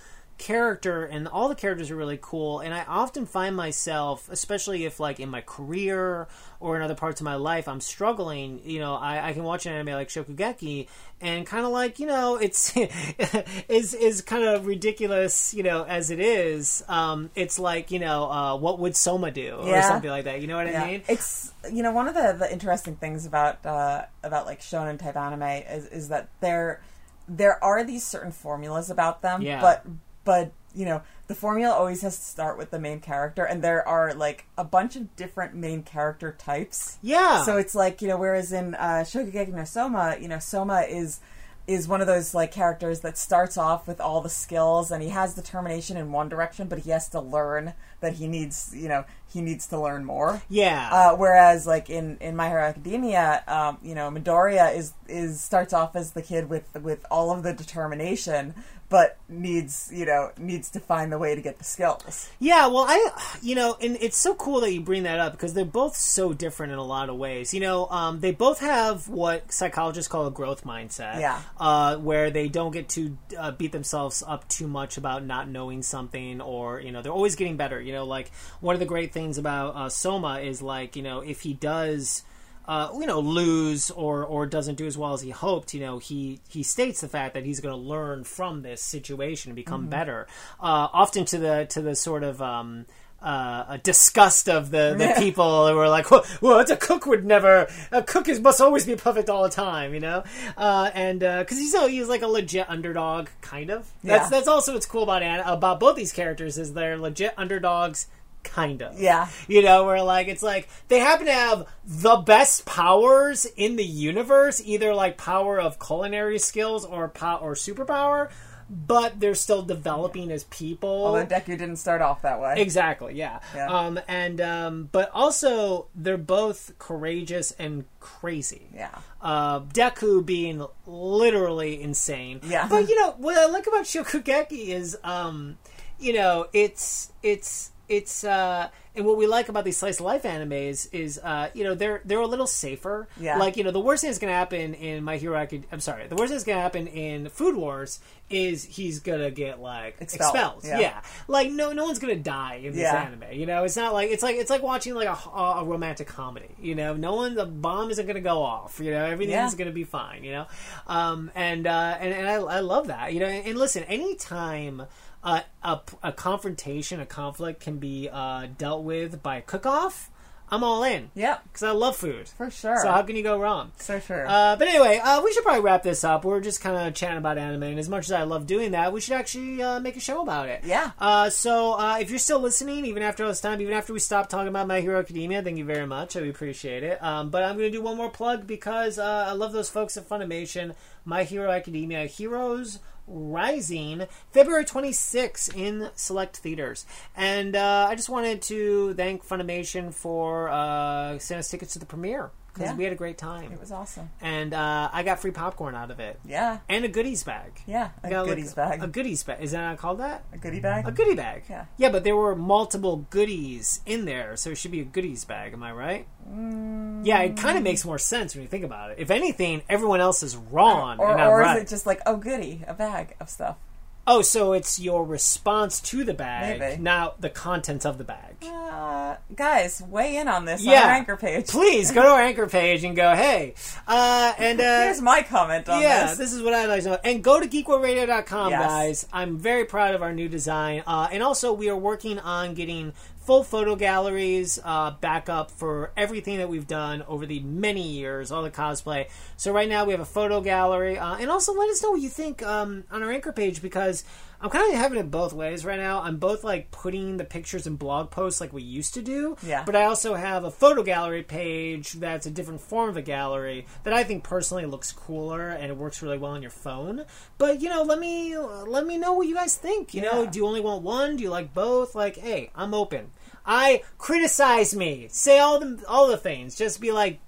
character 0.43 1.05
and 1.05 1.29
all 1.29 1.49
the 1.49 1.55
characters 1.55 1.89
are 1.89 1.95
really 1.95 2.19
cool 2.21 2.59
and 2.59 2.75
i 2.75 2.83
often 2.89 3.25
find 3.25 3.55
myself 3.55 4.29
especially 4.29 4.85
if 4.85 4.99
like 4.99 5.21
in 5.21 5.29
my 5.29 5.41
career 5.41 6.27
or 6.59 6.75
in 6.75 6.83
other 6.83 6.97
parts 6.97 7.21
of 7.21 7.25
my 7.25 7.37
life 7.37 7.69
i'm 7.69 7.81
struggling 7.81 8.61
you 8.65 8.81
know 8.81 8.95
i, 8.97 9.29
I 9.29 9.33
can 9.35 9.45
watch 9.45 9.67
an 9.67 9.73
anime 9.73 9.95
like 9.95 10.09
shokugeki 10.09 10.89
and 11.21 11.47
kind 11.47 11.65
of 11.65 11.71
like 11.71 12.01
you 12.01 12.07
know 12.09 12.35
it's 12.37 12.77
is 13.69 13.95
is 13.95 14.21
kind 14.23 14.43
of 14.43 14.67
ridiculous 14.67 15.55
you 15.55 15.63
know 15.63 15.85
as 15.85 16.11
it 16.11 16.19
is 16.19 16.83
um 16.89 17.31
it's 17.37 17.61
like 17.61 17.93
you 17.93 18.01
know 18.01 18.29
uh 18.29 18.57
what 18.57 18.81
would 18.81 18.97
soma 18.97 19.31
do 19.31 19.55
or 19.61 19.69
Yeah. 19.69 19.83
something 19.83 20.11
like 20.11 20.25
that 20.25 20.41
you 20.41 20.49
know 20.49 20.57
what 20.57 20.67
i 20.67 20.89
mean 20.89 21.03
It's 21.09 21.53
you 21.73 21.85
know 21.85 21.93
one 21.93 22.09
of 22.09 22.15
the, 22.15 22.35
the 22.37 22.53
interesting 22.53 22.97
things 22.97 23.27
about 23.27 23.65
uh, 23.65 24.07
about 24.25 24.47
like 24.47 24.61
shonen 24.61 24.99
type 24.99 25.17
anime 25.17 25.43
is 25.43 25.87
is 25.87 26.09
that 26.09 26.31
there 26.41 26.81
there 27.29 27.63
are 27.63 27.85
these 27.85 28.05
certain 28.05 28.33
formulas 28.33 28.91
about 28.91 29.23
them, 29.23 29.43
Yeah. 29.43 29.61
but 29.61 29.87
but 30.25 30.53
you 30.75 30.85
know 30.85 31.03
the 31.27 31.35
formula 31.35 31.75
always 31.75 32.03
has 32.03 32.17
to 32.17 32.25
start 32.25 32.59
with 32.59 32.71
the 32.71 32.79
main 32.79 33.01
character, 33.01 33.45
and 33.45 33.63
there 33.63 33.87
are 33.87 34.13
like 34.15 34.47
a 34.59 34.65
bunch 34.65 34.97
of 34.97 35.15
different 35.17 35.55
main 35.55 35.83
character 35.83 36.35
types. 36.39 36.99
yeah 37.03 37.43
So 37.45 37.57
it's 37.57 37.75
like 37.75 38.03
you 38.03 38.09
know, 38.09 38.17
whereas 38.17 38.53
in 38.53 38.75
uh, 38.75 39.05
Shokugeki 39.07 39.53
no 39.53 39.65
Soma, 39.65 40.17
you 40.21 40.29
know, 40.29 40.39
Soma 40.39 40.83
is 40.83 41.21
is 41.69 41.87
one 41.87 42.01
of 42.01 42.09
those 42.09 42.35
like 42.35 42.51
characters 42.51 43.01
that 43.01 43.17
starts 43.17 43.57
off 43.57 43.87
with 43.87 44.01
all 44.01 44.21
the 44.21 44.29
skills 44.29 44.91
and 44.91 45.01
he 45.01 45.11
has 45.11 45.35
determination 45.35 45.97
in 45.97 46.11
one 46.11 46.29
direction, 46.29 46.67
but 46.67 46.81
he 46.81 46.91
has 46.91 47.09
to 47.11 47.21
learn 47.21 47.73
that 48.01 48.15
he 48.15 48.27
needs 48.27 48.73
you 48.75 48.89
know 48.89 49.05
he 49.33 49.41
needs 49.41 49.67
to 49.69 49.81
learn 49.81 50.05
more. 50.05 50.43
yeah 50.49 50.89
Uh, 50.93 51.17
whereas 51.17 51.67
like 51.67 51.89
in 51.89 52.19
in 52.21 52.35
My 52.35 52.49
Hero 52.49 52.65
Academia, 52.65 53.45
um, 53.47 53.79
you 53.83 53.95
know, 53.95 54.11
Midoriya 54.11 54.77
is 54.77 54.93
is 55.09 55.41
starts 55.41 55.73
off 55.73 55.95
as 55.95 56.13
the 56.13 56.23
kid 56.23 56.51
with 56.51 56.67
with 56.83 57.07
all 57.11 57.31
of 57.31 57.43
the 57.45 57.53
determination, 57.53 58.55
but 58.93 59.17
needs 59.27 59.91
you 59.91 60.05
know 60.05 60.31
needs 60.37 60.69
to 60.69 60.79
find 60.79 61.11
the 61.11 61.19
way 61.19 61.35
to 61.35 61.41
get 61.41 61.57
the 61.57 61.65
skills. 61.65 62.31
Yeah, 62.39 62.67
well, 62.67 62.85
I, 62.87 63.39
you 63.41 63.55
know, 63.55 63.77
and 63.81 63.97
it's 64.01 64.19
so 64.19 64.35
cool 64.35 64.61
that 64.61 64.73
you 64.73 64.83
bring 64.83 65.05
that 65.05 65.19
up 65.19 65.33
because 65.33 65.55
they're 65.55 65.65
both 65.65 65.97
so 65.97 66.35
different 66.35 66.75
in 66.75 66.79
a 66.79 66.85
lot 66.85 67.09
of 67.09 67.17
ways. 67.17 67.55
You 67.55 67.61
know, 67.61 67.87
um, 67.87 68.21
they 68.21 68.33
both 68.33 68.61
have 68.61 69.09
what 69.09 69.51
psychologists 69.51 70.09
call 70.09 70.27
a 70.27 70.31
growth 70.31 70.65
mindset. 70.65 71.21
Yeah. 71.21 71.41
Uh, 71.59 71.97
where 71.97 72.31
they 72.31 72.49
don't 72.49 72.73
get 72.73 72.91
to 72.91 73.17
uh, 73.39 73.53
beat 73.53 73.73
themselves 73.73 74.23
up 74.27 74.47
too 74.49 74.69
much 74.69 74.99
about 74.99 75.25
not 75.25 75.49
knowing 75.49 75.83
something 75.83 76.43
or, 76.43 76.81
you 76.81 76.93
know, 76.93 77.01
they're 77.01 77.13
always 77.13 77.35
getting 77.35 77.57
better. 77.57 77.81
You 77.81 77.93
know, 77.93 78.05
like 78.05 78.31
one 78.61 78.75
of 78.75 78.81
the 78.81 78.87
great 78.87 79.13
things 79.13 79.39
about 79.39 79.75
uh, 79.75 79.89
Soma 79.89 80.41
is 80.41 80.61
like, 80.61 80.97
you 80.97 81.03
know, 81.03 81.21
if 81.21 81.41
he 81.41 81.55
does 81.55 82.23
uh, 82.67 82.91
you 82.99 83.07
know, 83.07 83.21
lose 83.21 83.91
or 83.91 84.25
or 84.25 84.47
doesn't 84.47 84.77
do 84.77 84.87
as 84.87 84.97
well 84.97 85.13
as 85.15 85.23
he 85.23 85.31
hoped, 85.31 85.75
you 85.75 85.81
know, 85.81 85.99
he 85.99 86.41
he 86.49 86.63
states 86.63 87.01
the 87.01 87.09
fact 87.09 87.35
that 87.35 87.45
he's 87.45 87.61
going 87.61 87.75
to 87.75 87.81
learn 87.81 88.25
from 88.25 88.63
this 88.63 88.81
situation 88.83 89.51
and 89.51 89.57
become 89.57 89.89
better. 89.89 90.27
Uh, 90.61 90.89
often 90.93 91.25
to 91.27 91.39
the 91.39 91.67
to 91.71 91.81
the 91.83 91.95
sort 91.97 92.23
of 92.23 92.41
um, 92.41 92.87
uh, 93.21 93.65
a 93.69 93.79
disgust 93.79 94.49
of 94.49 94.71
the, 94.73 94.97
the 94.99 95.15
people 95.19 95.69
who 95.69 95.79
are 95.79 95.89
like, 95.89 96.11
well, 96.11 96.25
well, 96.41 96.59
it's 96.59 96.73
a 96.73 96.77
cook 96.77 97.07
would 97.07 97.25
never, 97.25 97.69
a 97.93 98.03
cook 98.03 98.27
is, 98.29 98.41
must 98.41 98.61
always 98.61 98.85
be 98.85 98.97
perfect 98.97 99.31
all 99.31 99.45
the 99.45 99.49
time, 99.49 99.95
you 99.95 100.01
know? 100.01 100.25
Uh, 100.57 100.91
and, 100.93 101.23
uh 101.23 101.45
'cause 101.45 101.57
he's, 101.57 101.73
he's 101.87 102.09
like 102.09 102.23
a 102.23 102.27
legit 102.27 102.69
underdog, 102.69 103.29
kind 103.41 103.71
of. 103.71 103.89
That's, 104.03 104.25
Yeah. 104.25 104.29
that's 104.29 104.49
also 104.49 104.73
what's 104.73 104.87
cool 104.87 105.05
about, 105.05 105.23
Anna, 105.23 105.45
about 105.47 105.79
both 105.79 105.95
these 105.95 106.11
characters 106.13 106.59
is 106.59 106.73
they're 106.75 106.99
legit 106.99 107.33
underdogs, 107.37 108.09
kind 108.43 108.83
of. 108.83 109.01
Yeah. 109.01 109.29
You 109.49 109.63
know, 109.63 109.85
where 109.85 110.03
like 110.03 110.29
it's 110.29 110.43
like 110.43 110.69
they 110.89 110.99
happen 110.99 111.27
to 111.27 111.33
have 111.33 111.67
the 111.85 112.17
best 112.17 112.67
powers 112.67 113.47
in 113.57 113.77
the 113.77 113.85
universe, 113.85 114.63
either 114.65 114.95
like 114.95 115.17
power 115.17 115.61
of 115.61 115.79
culinary 115.79 116.39
skills 116.39 116.85
or 116.85 117.09
power 117.09 117.39
or 117.39 117.55
superpower, 117.55 118.31
but 118.73 119.21
they're 119.21 119.35
still 119.35 119.63
developing 119.63 120.31
as 120.31 120.45
people. 120.45 120.89
Although 120.89 121.27
Deku 121.27 121.47
didn't 121.47 121.77
start 121.77 122.01
off 122.01 122.23
that 122.23 122.41
way. 122.41 122.55
Exactly, 122.57 123.15
yeah. 123.15 123.41
Yeah. 123.55 123.67
Um, 123.67 124.01
and 124.09 124.41
um, 124.41 124.89
but 124.91 125.11
also 125.13 125.89
they're 125.95 126.17
both 126.17 126.73
courageous 126.79 127.53
and 127.59 127.85
crazy. 128.01 128.69
Yeah. 128.75 128.97
Uh, 129.21 129.61
Deku 129.61 130.25
being 130.25 130.67
literally 130.87 131.83
insane. 131.83 132.41
Yeah. 132.45 132.67
But 132.67 132.89
you 132.89 132.99
know 132.99 133.15
what 133.19 133.37
I 133.37 133.47
like 133.47 133.67
about 133.67 133.85
Shokugeki 133.85 134.69
is, 134.69 134.97
um, 135.05 135.59
you 135.99 136.15
know, 136.15 136.47
it's 136.55 137.13
it's 137.23 137.72
it's 137.93 138.25
uh, 138.25 138.69
and 138.95 139.07
what 139.07 139.17
we 139.17 139.27
like 139.27 139.49
about 139.49 139.65
these 139.65 139.77
slice 139.79 140.01
of 140.01 140.05
life 140.07 140.23
animes 140.25 140.87
is, 140.93 141.19
uh, 141.23 141.49
you 141.55 141.65
know, 141.65 141.75
they're 141.75 142.01
they're 142.05 142.21
a 142.21 142.27
little 142.27 142.47
safer. 142.47 143.09
Yeah. 143.19 143.37
Like 143.39 143.57
you 143.57 143.65
know, 143.65 143.71
the 143.71 143.81
worst 143.81 144.01
thing 144.03 144.09
that's 144.11 144.19
gonna 144.19 144.33
happen 144.33 144.75
in 144.75 145.03
My 145.05 145.17
Hero 145.17 145.41
Acad- 145.41 145.67
I'm 145.73 145.81
sorry, 145.81 146.07
the 146.09 146.15
worst 146.17 146.29
thing 146.31 146.37
that's 146.37 146.45
gonna 146.45 146.61
happen 146.61 146.87
in 146.89 147.29
Food 147.29 147.57
Wars 147.57 148.01
is 148.31 148.65
he's 148.65 149.01
gonna 149.01 149.31
get 149.31 149.61
like 149.61 149.97
Expelled. 150.01 150.35
expelled. 150.35 150.65
Yeah. 150.65 150.79
Yeah. 150.81 151.01
Like 151.29 151.51
no, 151.51 151.73
no 151.73 151.85
one's 151.85 151.99
gonna 151.99 152.17
die 152.17 152.57
in 152.65 152.73
this 152.73 152.83
Yeah. 152.83 153.03
anime. 153.03 153.33
You 153.33 153.47
know, 153.47 153.65
it's 153.65 153.77
not 153.77 153.93
like 153.93 154.11
it's 154.11 154.23
like 154.23 154.37
it's 154.37 154.51
like 154.51 154.63
watching 154.63 154.95
like 154.95 155.09
a, 155.09 155.39
a 155.39 155.65
romantic 155.65 156.07
comedy. 156.09 156.49
You 156.61 156.75
know, 156.75 156.95
no 156.95 157.15
one 157.15 157.35
the 157.35 157.47
bomb 157.47 157.91
isn't 157.91 158.07
gonna 158.07 158.21
go 158.21 158.43
off. 158.43 158.79
You 158.81 158.91
know, 158.91 159.05
everything's 159.05 159.55
gonna 159.55 159.71
be 159.71 159.85
fine. 159.85 160.25
You 160.25 160.33
know, 160.33 160.47
um, 160.87 161.31
and 161.35 161.67
uh, 161.67 161.97
and 162.01 162.13
and 162.13 162.29
I, 162.29 162.35
I 162.35 162.61
love 162.61 162.89
that. 162.89 163.13
You 163.15 163.21
know, 163.21 163.27
and, 163.27 163.47
and 163.47 163.59
listen, 163.59 163.85
anytime. 163.85 164.83
Uh, 165.25 165.41
a, 165.63 165.81
a 166.03 166.13
confrontation, 166.13 166.99
a 167.01 167.07
conflict 167.07 167.61
can 167.61 167.79
be 167.79 168.09
uh, 168.13 168.47
dealt 168.59 168.83
with 168.83 169.23
by 169.23 169.37
a 169.37 169.43
cook-off. 169.43 170.09
I'm 170.51 170.63
all 170.65 170.83
in 170.85 171.11
Yep. 171.15 171.45
because 171.45 171.63
I 171.63 171.71
love 171.71 171.97
food. 171.97 172.29
For 172.29 172.51
sure. 172.51 172.77
So 172.83 172.91
how 172.91 173.01
can 173.05 173.17
you 173.17 173.23
go 173.23 173.39
wrong? 173.41 173.73
So 173.79 173.99
sure. 174.01 174.27
Uh, 174.29 174.55
but 174.57 174.69
anyway, 174.69 174.99
uh, 175.03 175.23
we 175.23 175.33
should 175.33 175.45
probably 175.45 175.63
wrap 175.63 175.83
this 175.83 176.05
up. 176.05 176.27
We're 176.27 176.41
just 176.41 176.61
kind 176.61 176.77
of 176.77 176.93
chatting 176.93 177.17
about 177.17 177.39
anime, 177.39 177.63
and 177.63 177.79
as 177.79 177.89
much 177.89 178.05
as 178.05 178.13
I 178.13 178.25
love 178.25 178.47
doing 178.47 178.73
that, 178.73 178.93
we 178.93 179.01
should 179.01 179.15
actually 179.15 179.63
uh, 179.63 179.81
make 179.81 179.97
a 179.97 180.01
show 180.01 180.21
about 180.21 180.51
it. 180.51 180.63
Yeah. 180.65 180.91
Uh, 180.99 181.31
so 181.31 181.73
uh, 181.79 181.97
if 182.03 182.11
you're 182.11 182.19
still 182.19 182.41
listening, 182.41 182.85
even 182.85 183.03
after 183.03 183.23
all 183.23 183.31
this 183.31 183.41
time, 183.41 183.63
even 183.63 183.73
after 183.73 183.95
we 183.95 183.99
stop 183.99 184.29
talking 184.29 184.49
about 184.49 184.67
My 184.67 184.83
Hero 184.83 184.99
Academia, 184.99 185.43
thank 185.43 185.57
you 185.57 185.65
very 185.65 185.87
much. 185.87 186.17
I 186.19 186.21
appreciate 186.21 186.83
it. 186.83 187.03
Um, 187.03 187.31
but 187.31 187.43
I'm 187.45 187.57
going 187.57 187.73
to 187.73 187.79
do 187.79 187.83
one 187.83 187.97
more 187.97 188.11
plug 188.11 188.47
because 188.47 188.99
uh, 188.99 189.27
I 189.31 189.33
love 189.33 189.53
those 189.55 189.71
folks 189.71 189.97
at 189.97 190.07
Funimation. 190.07 190.75
My 191.07 191.23
Hero 191.25 191.51
Academia 191.51 192.05
Heroes 192.05 192.79
Rising, 193.07 194.07
February 194.31 194.65
26th 194.65 195.57
in 195.57 195.91
select 195.95 196.39
theaters. 196.39 196.87
And 197.17 197.57
uh, 197.57 197.87
I 197.89 197.95
just 197.95 198.09
wanted 198.09 198.43
to 198.43 198.95
thank 198.95 199.27
Funimation 199.27 199.93
for 199.93 200.49
uh, 200.49 201.19
sending 201.19 201.41
us 201.41 201.51
tickets 201.51 201.73
to 201.75 201.79
the 201.79 201.87
premiere 201.87 202.31
because 202.53 202.71
Yeah. 202.71 202.77
we 202.77 202.85
had 202.85 202.93
a 202.93 202.97
great 202.97 203.19
time 203.19 203.51
it 203.53 203.61
was 203.61 203.73
awesome. 203.73 204.11
and 204.21 204.53
uh, 204.55 204.91
I 204.93 205.03
got 205.03 205.21
free 205.21 205.31
popcorn 205.31 205.75
out 205.75 205.91
of 205.91 206.01
it, 206.01 206.21
Yeah. 206.25 206.59
and 206.69 206.85
a 206.85 206.89
goodies 206.89 207.23
bag. 207.25 207.63
Yeah. 207.67 207.91
a 208.03 208.11
got, 208.11 208.27
like, 208.27 208.37
goodies 208.37 208.55
bag. 208.55 208.83
A 208.83 208.87
goodies 208.87 209.23
bag. 209.23 209.43
Is 209.43 209.53
that 209.53 209.79
called 209.79 209.99
that? 210.01 210.25
A 210.33 210.39
goodie 210.39 210.61
bag. 210.61 210.87
A 210.87 210.93
goodie 210.93 211.15
bag. 211.15 211.45
Yeah. 211.49 211.65
Yeah, 211.77 211.89
but 211.91 212.05
there 212.05 212.17
were 212.17 212.35
multiple 212.37 213.07
goodies 213.11 213.81
in 213.87 214.05
there, 214.05 214.37
so 214.37 214.51
it 214.51 214.57
should 214.59 214.71
be 214.71 214.81
a 214.81 214.85
goodies 214.85 215.25
bag. 215.25 215.53
Am 215.53 215.63
I 215.63 215.73
right? 215.73 216.07
Mm. 216.31 217.05
Yeah, 217.07 217.21
it 217.21 217.37
kind 217.37 217.57
of 217.59 217.65
makes 217.65 217.85
more 217.85 217.99
sense 217.99 218.35
when 218.35 218.43
you 218.43 218.49
think 218.49 218.65
about 218.65 218.91
it. 218.91 218.99
If 218.99 219.11
anything, 219.11 219.63
everyone 219.69 220.01
else 220.01 220.23
is 220.23 220.37
wrong, 220.37 220.99
or 221.01 221.11
and 221.13 221.21
or 221.21 221.41
right. 221.41 221.57
is 221.57 221.63
it 221.65 221.69
just 221.69 221.87
like 221.87 222.01
oh 222.07 222.17
goody, 222.17 222.63
a 222.69 222.75
bag 222.75 223.15
of 223.19 223.29
stuff? 223.29 223.57
Oh, 224.05 224.21
so 224.21 224.53
it's 224.53 224.81
your 224.81 225.05
response 225.05 225.81
to 225.83 226.03
the 226.03 226.13
bag, 226.13 226.59
Maybe. 226.59 226.83
not 226.83 227.21
the 227.21 227.31
contents 227.31 227.87
of 227.87 227.99
the 227.99 228.05
bag. 228.05 228.35
Uh, 228.45 229.17
guys, 229.37 229.81
weigh 229.89 230.17
in 230.17 230.27
on 230.27 230.45
this 230.45 230.67
on 230.67 230.75
our 230.75 230.91
anchor 230.91 231.17
page. 231.17 231.47
Please 231.47 231.93
go 231.93 232.03
to 232.03 232.09
our 232.09 232.21
anchor 232.21 232.49
page 232.49 232.83
and 232.83 232.97
go, 232.97 233.15
hey. 233.15 233.55
Uh, 233.87 234.33
and 234.39 234.61
uh, 234.61 234.65
Here's 234.83 235.01
my 235.01 235.23
comment 235.23 235.69
on 235.69 235.81
yeah, 235.81 236.09
this. 236.09 236.19
this. 236.19 236.33
is 236.33 236.43
what 236.43 236.53
I'd 236.53 236.67
like 236.67 236.83
to 236.83 236.91
know. 236.91 236.99
And 237.05 237.23
go 237.23 237.39
to 237.39 237.47
geekworldradio.com, 237.47 238.51
Yes. 238.51 238.61
guys. 238.61 239.07
I'm 239.13 239.39
very 239.39 239.67
proud 239.67 239.95
of 239.95 240.03
our 240.03 240.13
new 240.13 240.29
design. 240.29 240.83
Uh, 240.85 241.09
and 241.13 241.23
also, 241.23 241.53
we 241.53 241.69
are 241.69 241.77
working 241.77 242.19
on 242.19 242.55
getting 242.55 242.95
full 243.23 243.45
photo 243.45 243.77
galleries 243.77 244.59
uh, 244.65 244.91
back 244.91 245.29
up 245.29 245.51
for 245.51 245.93
everything 245.97 246.39
that 246.39 246.49
we've 246.49 246.67
done 246.67 247.03
over 247.07 247.25
the 247.25 247.41
many 247.41 247.87
years, 247.89 248.33
all 248.33 248.43
the 248.43 248.51
cosplay. 248.51 249.09
So 249.37 249.53
right 249.53 249.69
now 249.69 249.85
we 249.85 249.93
have 249.93 250.01
a 250.01 250.05
photo 250.05 250.41
gallery. 250.41 250.99
Uh, 250.99 251.17
and 251.17 251.31
also, 251.31 251.53
let 251.55 251.71
us 251.71 251.83
know 251.83 251.93
what 251.93 252.01
you 252.01 252.09
think 252.09 252.43
um, 252.43 252.85
on 252.91 253.03
our 253.03 253.11
anchor 253.11 253.33
page 253.33 253.63
because 253.63 254.05
I'm 254.43 254.51
kind 254.51 254.75
of 254.75 254.79
having 254.79 254.99
it 254.99 255.09
both 255.09 255.33
ways 255.33 255.65
right 255.65 255.79
now. 255.79 256.03
I'm 256.03 256.17
both 256.17 256.43
like 256.43 256.73
putting 256.73 257.17
the 257.17 257.25
pictures 257.25 257.69
in 257.69 257.77
blog 257.77 258.11
posts 258.11 258.41
like 258.41 258.53
we 258.53 258.63
used 258.63 258.93
to 258.95 259.03
do. 259.03 259.37
Yeah. 259.41 259.63
But 259.65 259.77
I 259.77 259.85
also 259.85 260.15
have 260.15 260.43
a 260.43 260.51
photo 260.51 260.83
gallery 260.83 261.23
page 261.23 261.93
that's 261.93 262.27
a 262.27 262.31
different 262.31 262.61
form 262.61 262.91
of 262.91 262.97
a 262.97 263.03
gallery 263.03 263.67
that 263.85 263.95
I 263.95 264.03
think 264.03 264.25
personally 264.25 264.67
looks 264.67 264.91
cooler 264.91 265.51
and 265.51 265.71
it 265.71 265.77
works 265.77 266.03
really 266.03 266.19
well 266.19 266.33
on 266.33 266.43
your 266.43 266.51
phone. 266.51 267.05
But 267.39 267.63
you 267.63 267.69
know, 267.69 267.85
let 267.85 268.01
me 268.01 268.37
let 268.37 268.85
me 268.85 268.99
know 268.99 269.13
what 269.13 269.29
you 269.29 269.37
guys 269.37 269.57
think. 269.57 269.95
You 269.95 270.03
know, 270.03 270.27
do 270.27 270.41
you 270.41 270.47
only 270.47 270.61
want 270.61 270.83
one? 270.83 271.15
Do 271.17 271.23
you 271.23 271.31
like 271.31 271.55
both? 271.55 271.95
Like, 271.95 272.17
hey, 272.17 272.51
I'm 272.57 272.75
open. 272.75 273.13
I 273.47 273.85
criticize 273.97 274.75
me. 274.75 275.07
Say 275.09 275.39
all 275.39 275.61
the 275.61 275.85
all 275.87 276.09
the 276.09 276.17
things. 276.17 276.57
Just 276.57 276.81
be 276.81 276.91
like, 276.91 277.21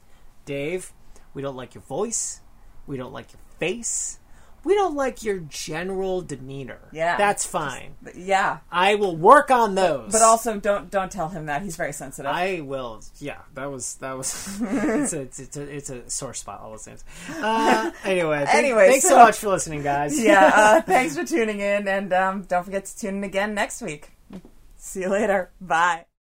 Dave, 0.47 0.93
we 1.33 1.43
don't 1.43 1.57
like 1.57 1.77
your 1.77 1.83
voice. 1.83 2.41
We 2.89 2.97
don't 2.97 3.13
like 3.13 3.33
your 3.33 3.41
face. 3.61 4.19
We 4.65 4.75
don't 4.75 4.95
like 4.97 5.23
your 5.23 5.39
general 5.41 6.23
demeanor. 6.23 6.81
Yeah. 6.93 7.17
That's 7.17 7.45
fine. 7.47 7.95
yeah, 8.15 8.59
I 8.71 8.95
will 8.97 9.17
work 9.17 9.51
on 9.51 9.75
those. 9.75 10.13
but 10.13 10.23
also 10.23 10.59
don't 10.59 10.91
don't 10.91 11.11
tell 11.13 11.29
him 11.29 11.47
that 11.47 11.63
he's 11.63 11.77
very 11.77 11.93
sensitive. 11.93 12.31
I 12.31 12.61
will. 12.61 13.03
Yeah, 13.19 13.39
that 13.55 13.71
was 13.71 13.95
that 13.97 14.17
was. 14.17 14.59
it's, 14.63 15.13
a, 15.13 15.21
it's, 15.21 15.39
it's 15.39 15.57
a 15.57 15.63
it's 15.77 15.91
a 15.91 16.09
sore 16.11 16.35
spot. 16.35 16.61
All 16.63 16.71
those 16.71 16.85
things. 16.85 17.05
Uh, 17.31 17.91
anyway, 18.05 18.45
thank- 18.45 18.55
Anyway, 18.65 18.89
thanks 18.89 19.03
so, 19.05 19.11
so- 19.11 19.17
much 19.17 19.37
for 19.39 19.49
listening, 19.51 19.83
guys. 19.83 20.19
yeah, 20.23 20.51
uh, 20.55 20.81
thanks 20.87 21.17
for 21.17 21.25
tuning 21.25 21.61
in, 21.61 21.87
and 21.89 22.13
um, 22.13 22.43
don't 22.43 22.65
forget 22.65 22.85
to 22.87 22.99
tune 22.99 23.17
in 23.17 23.25
again 23.25 23.55
next 23.55 23.83
week. 23.83 24.11
See 24.77 25.01
you 25.01 25.09
later. 25.09 25.51
Bye. 25.61 26.05